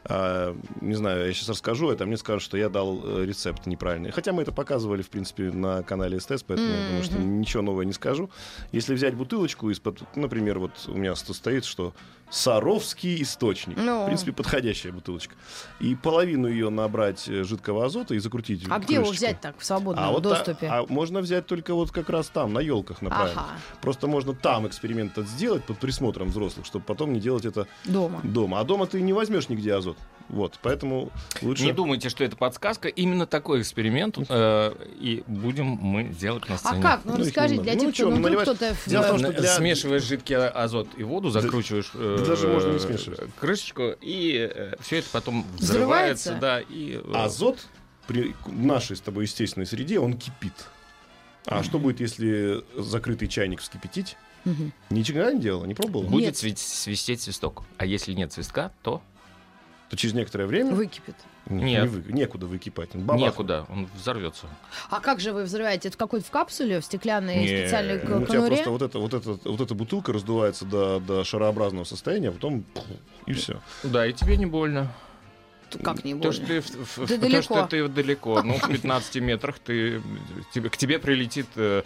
э, 0.06 0.56
не 0.82 0.96
знаю, 0.96 1.28
я 1.28 1.34
сейчас 1.34 1.50
расскажу 1.50 1.92
это, 1.92 2.04
а 2.04 2.08
мне 2.08 2.18
скажут, 2.18 2.44
что 2.44 2.58
я 2.58 2.70
дал 2.70 3.02
э, 3.04 3.26
рецепт 3.26 3.66
неправильный. 3.66 4.12
Хотя 4.12 4.34
мы 4.34 4.42
это 4.44 4.52
показывали, 4.52 5.02
в 5.02 5.10
принципе, 5.10 5.52
на 5.52 5.84
канале 5.84 6.20
СТС, 6.20 6.44
поэтому 6.44 6.70
я 6.70 6.88
думаю, 6.88 7.04
что 7.04 7.18
ничего 7.18 7.64
нового 7.64 7.82
не 7.84 7.94
скажу. 7.94 8.30
Если 8.72 8.94
взять 8.94 9.16
бутылочку 9.16 9.70
из-под, 9.70 10.04
например, 10.16 10.60
вот 10.60 10.72
у 10.88 10.96
меня 10.96 11.14
тут 11.14 11.36
стоит, 11.36 11.66
что 11.66 11.94
Саровский 12.32 13.22
источник. 13.22 13.78
Ну. 13.78 14.04
В 14.04 14.06
принципе, 14.06 14.32
подходящая 14.32 14.94
бутылочка. 14.94 15.36
И 15.80 15.96
половину 15.96 16.48
ее 16.48 16.70
набрать 16.70 17.28
э, 17.28 17.44
жидкого 17.44 17.86
азота 17.86 18.15
и 18.15 18.20
закрутить 18.20 18.65
А 18.70 18.80
где 18.80 18.96
его 18.96 19.12
взять 19.12 19.41
так 19.41 19.60
в 19.60 19.65
свободном 19.65 20.04
А 20.04 20.12
вот 20.12 20.24
доступе? 20.24 20.67
а 20.67 20.86
можно 20.88 21.20
взять 21.20 21.46
только 21.46 21.74
вот 21.76 21.91
как 21.91 22.10
раз 22.10 22.28
там, 22.30 22.54
на 22.54 22.60
елках 22.60 23.02
направить. 23.02 23.34
Ага, 23.36 23.50
Просто 23.82 24.08
можно 24.08 24.34
там 24.34 24.65
эксперимент 24.65 25.17
сделать 25.17 25.65
под 25.65 25.78
присмотром 25.78 26.30
взрослых, 26.30 26.65
чтобы 26.65 26.86
потом 26.86 27.12
не 27.13 27.20
делать 27.20 27.46
это 27.46 27.67
дома. 27.86 28.22
дома. 28.24 28.60
А 28.62 28.63
дома 28.63 28.88
ты 28.88 29.02
не 29.02 29.13
возьмешь 29.13 29.50
нигде 29.50 29.74
азот. 29.74 29.98
Вот, 30.32 30.58
поэтому 30.62 31.12
лучше... 31.41 31.63
Не 31.65 31.74
думайте, 31.74 32.08
что 32.08 32.24
это 32.24 32.38
подсказка. 32.38 32.88
Именно 32.88 33.26
такой 33.28 33.62
эксперимент 33.62 34.17
э, 34.30 34.74
и 35.00 35.24
будем 35.28 35.65
мы 35.65 36.06
делать 36.06 36.48
на 36.48 36.56
А 36.56 36.58
сцене. 36.58 36.82
как? 36.82 37.04
Ну, 37.04 37.17
Ну, 37.17 37.24
расскажи, 37.26 37.56
их 37.56 37.62
для 37.63 37.74
немного. 37.74 37.91
тех, 37.94 38.06
Ну, 38.06 38.12
кто, 38.12 38.20
ну, 38.22 38.28
наливать- 38.30 38.44
кто-то... 38.44 38.74
в- 38.74 38.88
Дело 38.89 39.04
в 39.04 39.08
том, 39.08 39.20
что 39.20 39.34
для- 39.34 39.56
Смешиваешь 39.58 40.04
жидкий 40.04 40.36
азот 40.38 40.88
и 40.98 41.04
воду, 41.04 41.30
закручиваешь 41.32 41.91
э, 41.96 42.24
Даже 42.26 42.48
можно 42.48 42.72
не 42.72 42.80
смешивать. 42.80 43.20
крышечку, 43.39 43.94
и 44.00 44.72
все 44.80 45.00
это 45.00 45.08
потом 45.12 45.46
Взрывается? 45.58 46.32
взрывается, 46.34 46.38
да, 46.39 46.62
и 46.62 47.02
э, 47.04 47.12
Азот 47.13 47.60
при 48.08 48.34
нашей 48.48 48.96
с 48.96 49.02
тобой 49.02 49.26
естественной 49.26 49.65
среде, 49.65 50.00
он 50.00 50.13
кипит. 50.17 50.54
А 51.46 51.62
что 51.63 51.78
будет, 51.78 52.00
если 52.00 52.63
закрытый 52.78 53.28
чайник 53.28 53.60
вскипятить? 53.60 54.15
Мгм. 54.46 54.72
Ничего 54.89 55.30
не 55.30 55.39
делала, 55.41 55.65
не 55.65 55.74
пробовала? 55.76 56.04
Нет. 56.04 56.12
будет 56.12 56.36
свис- 56.36 56.56
свистеть 56.58 57.22
свисток. 57.22 57.63
А 57.78 57.86
если 57.86 58.13
нет 58.13 58.32
свистка, 58.34 58.72
то 58.82 59.02
То 59.91 59.97
через 59.97 60.13
некоторое 60.15 60.45
время 60.45 60.73
Выкипит. 60.73 61.15
не- 61.47 61.63
Нет. 61.63 61.84
не 61.84 61.88
вы- 61.89 62.12
некуда 62.13 62.47
выкипать. 62.47 62.95
Он 62.95 63.01
бабах. 63.01 63.21
некуда, 63.21 63.65
он 63.69 63.89
взорвется. 63.93 64.47
А 64.89 65.01
как 65.01 65.19
же 65.19 65.34
вы 65.34 65.43
взрываете? 65.43 65.89
Это 65.89 65.95
в 65.95 65.99
какой-то 65.99 66.25
в 66.25 66.32
капсуле, 66.32 66.80
в 66.80 66.86
стеклянной 66.86 67.36
Не, 67.39 67.47
специальной 67.47 68.01
Ну, 68.01 68.21
у 68.21 68.25
тебя 68.25 68.36
конуре? 68.39 68.56
просто 68.56 68.69
вот 68.71 68.82
эта, 68.82 68.99
вот, 68.99 69.13
эта, 69.13 69.32
вот 69.49 69.60
эта 69.60 69.75
бутылка 69.75 70.13
раздувается 70.13 70.63
до, 70.63 71.01
до 71.01 71.25
шарообразного 71.25 71.84
состояния, 71.84 72.30
а 72.30 72.32
потом 72.32 72.63
пф, 72.63 72.84
и 73.25 73.34
все. 73.34 73.60
Да, 73.84 74.08
и 74.08 74.13
тебе 74.13 74.38
не 74.38 74.45
больно. 74.45 74.88
Как 75.84 76.03
не 76.03 76.15
То, 76.15 76.31
что 76.31 76.45
ты, 76.45 76.62
в- 76.62 76.97
в- 76.97 77.07
Ты 77.07 77.15
то, 77.15 77.21
далеко. 77.21 77.41
что 77.41 77.67
ты 77.67 77.88
далеко, 77.88 78.41
ну, 78.43 78.53
в 78.57 78.67
15 78.67 79.15
метрах 79.19 79.60
ты, 79.60 80.01
тебе, 80.53 80.69
к 80.69 80.77
тебе 80.77 80.99
прилетит 80.99 81.47
э, 81.55 81.84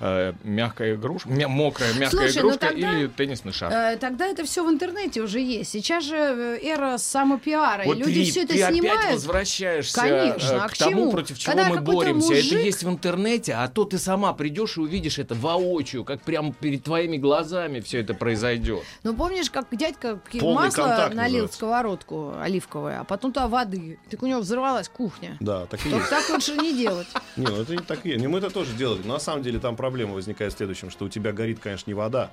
э, 0.00 0.32
мягкая 0.44 0.94
игрушка, 0.94 1.28
мя- 1.28 1.48
мокрая 1.48 1.92
мягкая 1.94 2.28
Слушай, 2.28 2.34
ну 2.42 2.48
игрушка 2.48 2.66
тогда- 2.68 2.92
или 2.98 3.06
теннисный 3.08 3.52
шар. 3.52 3.72
Э, 3.72 3.96
Тогда 3.96 4.26
это 4.26 4.44
все 4.44 4.64
в 4.64 4.70
интернете 4.70 5.20
уже 5.22 5.40
есть. 5.40 5.70
Сейчас 5.72 6.04
же 6.04 6.16
э, 6.16 6.58
эра 6.62 6.98
самопиара, 6.98 7.84
и 7.84 7.86
Вот 7.86 7.96
люди 7.98 8.24
ты, 8.24 8.30
все 8.30 8.42
это 8.42 8.54
ты 8.54 8.62
опять 8.62 8.74
снимают. 8.78 9.12
возвращаешься 9.12 10.00
Конечно, 10.00 10.46
э, 10.54 10.58
а 10.58 10.68
к, 10.68 10.72
к 10.74 10.76
тому, 10.78 10.90
чему? 10.90 11.10
против 11.12 11.38
чего 11.38 11.54
Когда 11.54 11.68
мы 11.68 11.80
боремся. 11.80 12.34
Это 12.34 12.42
мужик- 12.44 12.64
есть 12.64 12.82
в 12.82 12.88
интернете, 12.88 13.54
а 13.54 13.68
то 13.68 13.84
ты 13.84 13.98
сама 13.98 14.32
придешь 14.32 14.76
и 14.76 14.80
увидишь 14.80 15.18
это 15.18 15.34
воочию, 15.34 16.04
как 16.04 16.22
прямо 16.22 16.52
перед 16.52 16.82
твоими 16.84 17.16
глазами 17.16 17.80
все 17.80 18.00
это 18.00 18.14
произойдет. 18.14 18.82
Ну, 19.02 19.14
помнишь, 19.14 19.50
как 19.50 19.66
дядька 19.72 20.20
Полный 20.38 20.66
масло 20.66 20.86
налил 20.86 21.08
в 21.08 21.14
называется. 21.16 21.56
сковородку 21.56 22.34
оливковое, 22.40 23.00
а 23.00 23.04
потом 23.04 23.25
туда 23.32 23.48
воды. 23.48 23.98
Так 24.10 24.22
у 24.22 24.26
него 24.26 24.40
взорвалась 24.40 24.88
кухня. 24.88 25.36
Да, 25.40 25.66
так 25.66 25.80
и 25.80 25.90
Только 25.90 25.96
есть. 25.98 26.10
так 26.10 26.28
лучше 26.30 26.56
не 26.56 26.76
делать. 26.76 27.06
Не, 27.36 27.46
ну 27.46 27.62
это 27.62 27.72
не 27.72 27.82
так 27.82 28.04
и 28.06 28.10
есть. 28.10 28.24
Мы 28.26 28.38
это 28.38 28.50
тоже 28.50 28.72
делали. 28.74 29.02
Но 29.04 29.14
на 29.14 29.20
самом 29.20 29.42
деле 29.42 29.58
там 29.58 29.76
проблема 29.76 30.14
возникает 30.14 30.52
в 30.52 30.56
следующем, 30.56 30.90
что 30.90 31.04
у 31.04 31.08
тебя 31.08 31.32
горит, 31.32 31.58
конечно, 31.60 31.90
не 31.90 31.94
вода, 31.94 32.30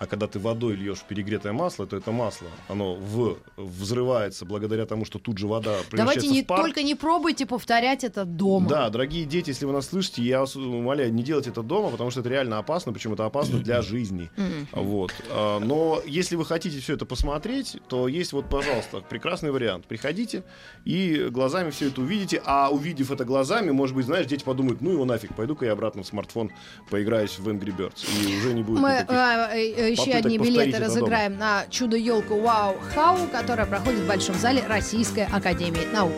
а 0.00 0.06
когда 0.06 0.26
ты 0.26 0.38
водой 0.38 0.76
льешь 0.76 0.98
в 1.00 1.04
перегретое 1.04 1.52
масло, 1.52 1.86
то 1.86 1.94
это 1.94 2.10
масло, 2.10 2.48
оно 2.68 2.94
в, 2.94 3.36
взрывается 3.58 4.46
благодаря 4.46 4.86
тому, 4.86 5.04
что 5.04 5.18
тут 5.18 5.36
же 5.36 5.46
вода 5.46 5.76
Давайте 5.92 6.26
не, 6.26 6.42
в 6.42 6.46
пар. 6.46 6.62
только 6.62 6.82
не 6.82 6.94
пробуйте 6.94 7.44
повторять 7.44 8.02
это 8.02 8.24
дома. 8.24 8.66
Да, 8.66 8.88
дорогие 8.88 9.26
дети, 9.26 9.50
если 9.50 9.66
вы 9.66 9.72
нас 9.72 9.88
слышите, 9.88 10.22
я 10.22 10.40
вас 10.40 10.56
умоляю, 10.56 11.12
не 11.12 11.22
делайте 11.22 11.50
это 11.50 11.62
дома, 11.62 11.90
потому 11.90 12.10
что 12.10 12.20
это 12.20 12.30
реально 12.30 12.56
опасно, 12.56 12.94
причем 12.94 13.12
это 13.12 13.26
опасно 13.26 13.58
для 13.58 13.82
жизни. 13.82 14.30
Вот. 14.72 15.12
А, 15.28 15.60
Но 15.60 16.00
если 16.06 16.34
вы 16.34 16.46
хотите 16.46 16.80
все 16.80 16.94
это 16.94 17.04
посмотреть, 17.04 17.76
то 17.88 18.08
есть 18.08 18.32
вот, 18.32 18.48
пожалуйста, 18.48 19.02
прекрасный 19.02 19.50
вариант. 19.50 19.84
Приходите 19.86 20.44
и 20.86 21.28
глазами 21.30 21.70
все 21.70 21.88
это 21.88 22.00
увидите, 22.00 22.40
а 22.46 22.70
увидев 22.70 23.10
это 23.10 23.26
глазами, 23.26 23.70
может 23.70 23.94
быть, 23.94 24.06
знаешь, 24.06 24.24
дети 24.24 24.44
подумают, 24.44 24.80
ну 24.80 24.92
его 24.92 25.04
нафиг, 25.04 25.34
пойду-ка 25.34 25.66
я 25.66 25.72
обратно 25.72 26.04
в 26.04 26.06
смартфон 26.06 26.50
поиграюсь 26.88 27.38
в 27.38 27.46
Angry 27.46 27.76
Birds. 27.76 28.06
И 28.22 28.38
уже 28.38 28.54
не 28.54 28.62
будет 28.62 28.80
Мы 28.80 28.92
никаких... 28.92 29.89
еще 29.90 30.12
одни 30.12 30.38
билеты 30.38 30.78
разыграем 30.78 31.36
на 31.36 31.64
чудо-елку 31.70 32.40
Вау 32.40 32.76
Хау, 32.94 33.26
которая 33.30 33.66
проходит 33.66 34.00
в 34.00 34.06
Большом 34.06 34.36
зале 34.36 34.62
Российской 34.66 35.26
Академии 35.26 35.86
Наук. 35.92 36.12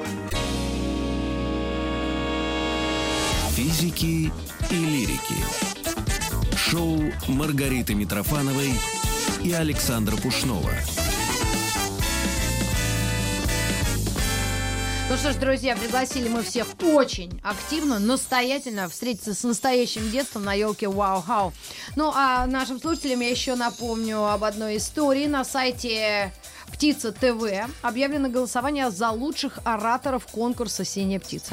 Физики 3.55 4.33
и 4.71 4.75
лирики. 4.75 5.35
Шоу 6.57 7.03
Маргариты 7.29 7.95
Митрофановой 7.95 8.73
и 9.43 9.53
Александра 9.53 10.17
Пушнова. 10.17 10.71
Ну 15.13 15.19
что 15.19 15.35
ж, 15.35 15.37
друзья, 15.37 15.77
пригласили 15.77 16.27
мы 16.27 16.43
всех 16.43 16.67
очень 16.83 17.39
активно, 17.45 17.99
настоятельно 17.99 18.89
встретиться 18.89 19.35
с 19.35 19.45
настоящим 19.45 20.11
детством 20.11 20.45
на 20.45 20.55
елке 20.55 20.89
Вау 20.89 21.21
Хау. 21.21 21.53
Ну 21.97 22.11
а 22.15 22.47
нашим 22.47 22.81
слушателям 22.81 23.21
я 23.21 23.29
еще 23.29 23.55
напомню 23.55 24.25
об 24.25 24.43
одной 24.43 24.79
истории. 24.79 25.27
На 25.27 25.45
сайте 25.45 26.33
Птица 26.73 27.13
ТВ 27.13 27.45
объявлено 27.83 28.31
голосование 28.31 28.91
за 28.91 29.11
лучших 29.11 29.59
ораторов 29.65 30.27
конкурса 30.29 30.83
«Синяя 30.83 31.21
птица». 31.21 31.53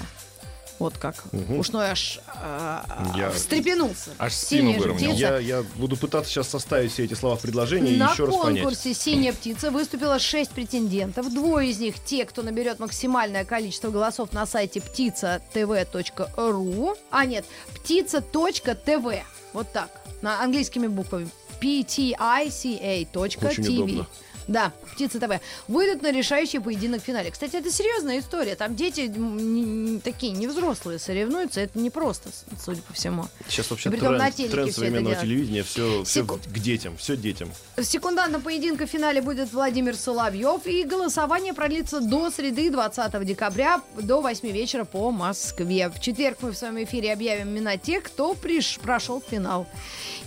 Вот 0.79 0.97
как. 0.97 1.15
Мгм. 1.33 1.59
Уж 1.59 1.69
ну 1.71 1.79
аж 1.79 2.19
э, 2.41 2.81
Я- 3.17 3.29
встрепенулся. 3.31 4.11
Аж 4.17 4.33
Синяя 4.33 4.79
птица. 4.81 5.11
Я, 5.13 5.37
я 5.39 5.63
буду 5.75 5.97
пытаться 5.97 6.31
сейчас 6.31 6.47
составить 6.47 6.93
все 6.93 7.03
эти 7.03 7.15
слова 7.15 7.35
в 7.35 7.41
предложение 7.41 7.95
и 7.95 7.97
На 7.97 8.13
еще 8.13 8.23
раз 8.25 8.35
понять. 8.37 8.63
конкурсе 8.63 8.93
«Синяя 8.93 9.33
птица» 9.33 9.71
выступило 9.71 10.19
6 10.19 10.51
претендентов. 10.51 11.33
Двое 11.33 11.69
из 11.69 11.79
них 11.79 11.95
те, 12.03 12.23
кто 12.25 12.41
наберет 12.43 12.79
максимальное 12.79 13.43
количество 13.43 13.89
голосов 13.89 14.31
на 14.31 14.45
сайте 14.45 14.79
птица.тв.ру. 14.81 16.95
А 17.11 17.25
нет, 17.25 17.43
птица.тв. 17.75 19.23
Вот 19.53 19.73
так. 19.73 19.89
На 20.21 20.41
английскими 20.41 20.87
буквами. 20.87 21.27
ptica.tv. 21.61 24.05
Да, 24.49 24.73
Птица 24.95 25.19
ТВ. 25.19 25.39
Выйдут 25.67 26.01
на 26.01 26.11
решающий 26.11 26.57
поединок 26.57 27.03
в 27.03 27.05
финале. 27.05 27.29
Кстати, 27.29 27.55
это 27.55 27.71
серьезная 27.71 28.19
история. 28.19 28.55
Там 28.55 28.75
дети 28.75 29.01
не- 29.01 29.99
такие 29.99 30.31
невзрослые 30.33 30.97
соревнуются. 30.97 31.61
Это 31.61 31.77
не 31.77 31.91
просто, 31.91 32.29
судя 32.59 32.81
по 32.81 32.93
всему. 32.93 33.25
Сейчас 33.47 33.69
вообще 33.69 33.91
Притом 33.91 34.13
на 34.13 34.19
тренд, 34.23 34.35
телеке 34.35 34.51
тренд 34.53 34.73
современного 34.73 35.15
делают. 35.15 35.21
телевидения, 35.21 35.61
все, 35.63 36.03
Секу- 36.03 36.39
к 36.43 36.57
детям, 36.59 36.97
все 36.97 37.15
детям. 37.15 37.51
Секундантом 37.79 38.41
поединка 38.41 38.87
в 38.87 38.89
финале 38.89 39.21
будет 39.21 39.53
Владимир 39.53 39.95
Соловьев. 39.95 40.65
И 40.65 40.83
голосование 40.83 41.53
продлится 41.53 41.99
до 42.01 42.31
среды 42.31 42.71
20 42.71 43.23
декабря 43.23 43.81
до 44.01 44.19
8 44.19 44.49
вечера 44.51 44.83
по 44.83 45.11
Москве. 45.11 45.89
В 45.89 45.99
четверг 46.01 46.39
мы 46.41 46.51
в 46.53 46.57
своем 46.57 46.83
эфире 46.83 47.13
объявим 47.13 47.49
имена 47.49 47.77
тех, 47.77 48.01
кто 48.03 48.33
приш- 48.33 48.79
прошел 48.79 49.21
финал. 49.29 49.67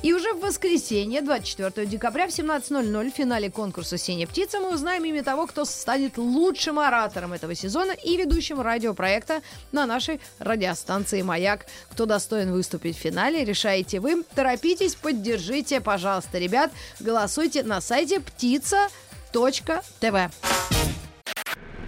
И 0.05 0.13
уже 0.13 0.33
в 0.33 0.41
воскресенье, 0.41 1.23
24 1.23 1.87
декабря 1.87 2.29
в 2.29 2.31
17.00 2.31 3.11
в 3.11 3.15
финале 3.15 3.51
конкурса 3.51 3.99
«Синяя 4.13 4.27
птица» 4.27 4.61
мы 4.61 4.75
узнаем 4.75 5.07
имя 5.07 5.23
того, 5.25 5.47
кто 5.47 5.65
станет 5.65 6.19
лучшим 6.19 6.79
оратором 6.79 7.33
этого 7.33 7.55
сезона 7.55 7.93
и 7.93 8.19
ведущим 8.19 8.61
радиопроекта 8.61 9.41
на 9.73 9.87
нашей 9.87 10.21
радиостанции 10.39 11.23
«Маяк». 11.23 11.65
Кто 11.91 12.05
достоин 12.05 12.53
выступить 12.53 12.95
в 12.95 13.01
финале, 13.01 13.43
решаете 13.43 14.01
вы. 14.01 14.23
Торопитесь, 14.35 14.97
поддержите, 14.97 15.81
пожалуйста, 15.81 16.39
ребят. 16.39 16.71
Голосуйте 17.01 17.63
на 17.63 17.81
сайте 17.81 18.21
птица.тв. 18.21 18.91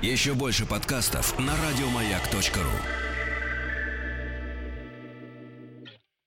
Еще 0.00 0.32
больше 0.32 0.64
подкастов 0.64 1.38
на 1.38 1.52
радиомаяк.ру. 1.52 3.13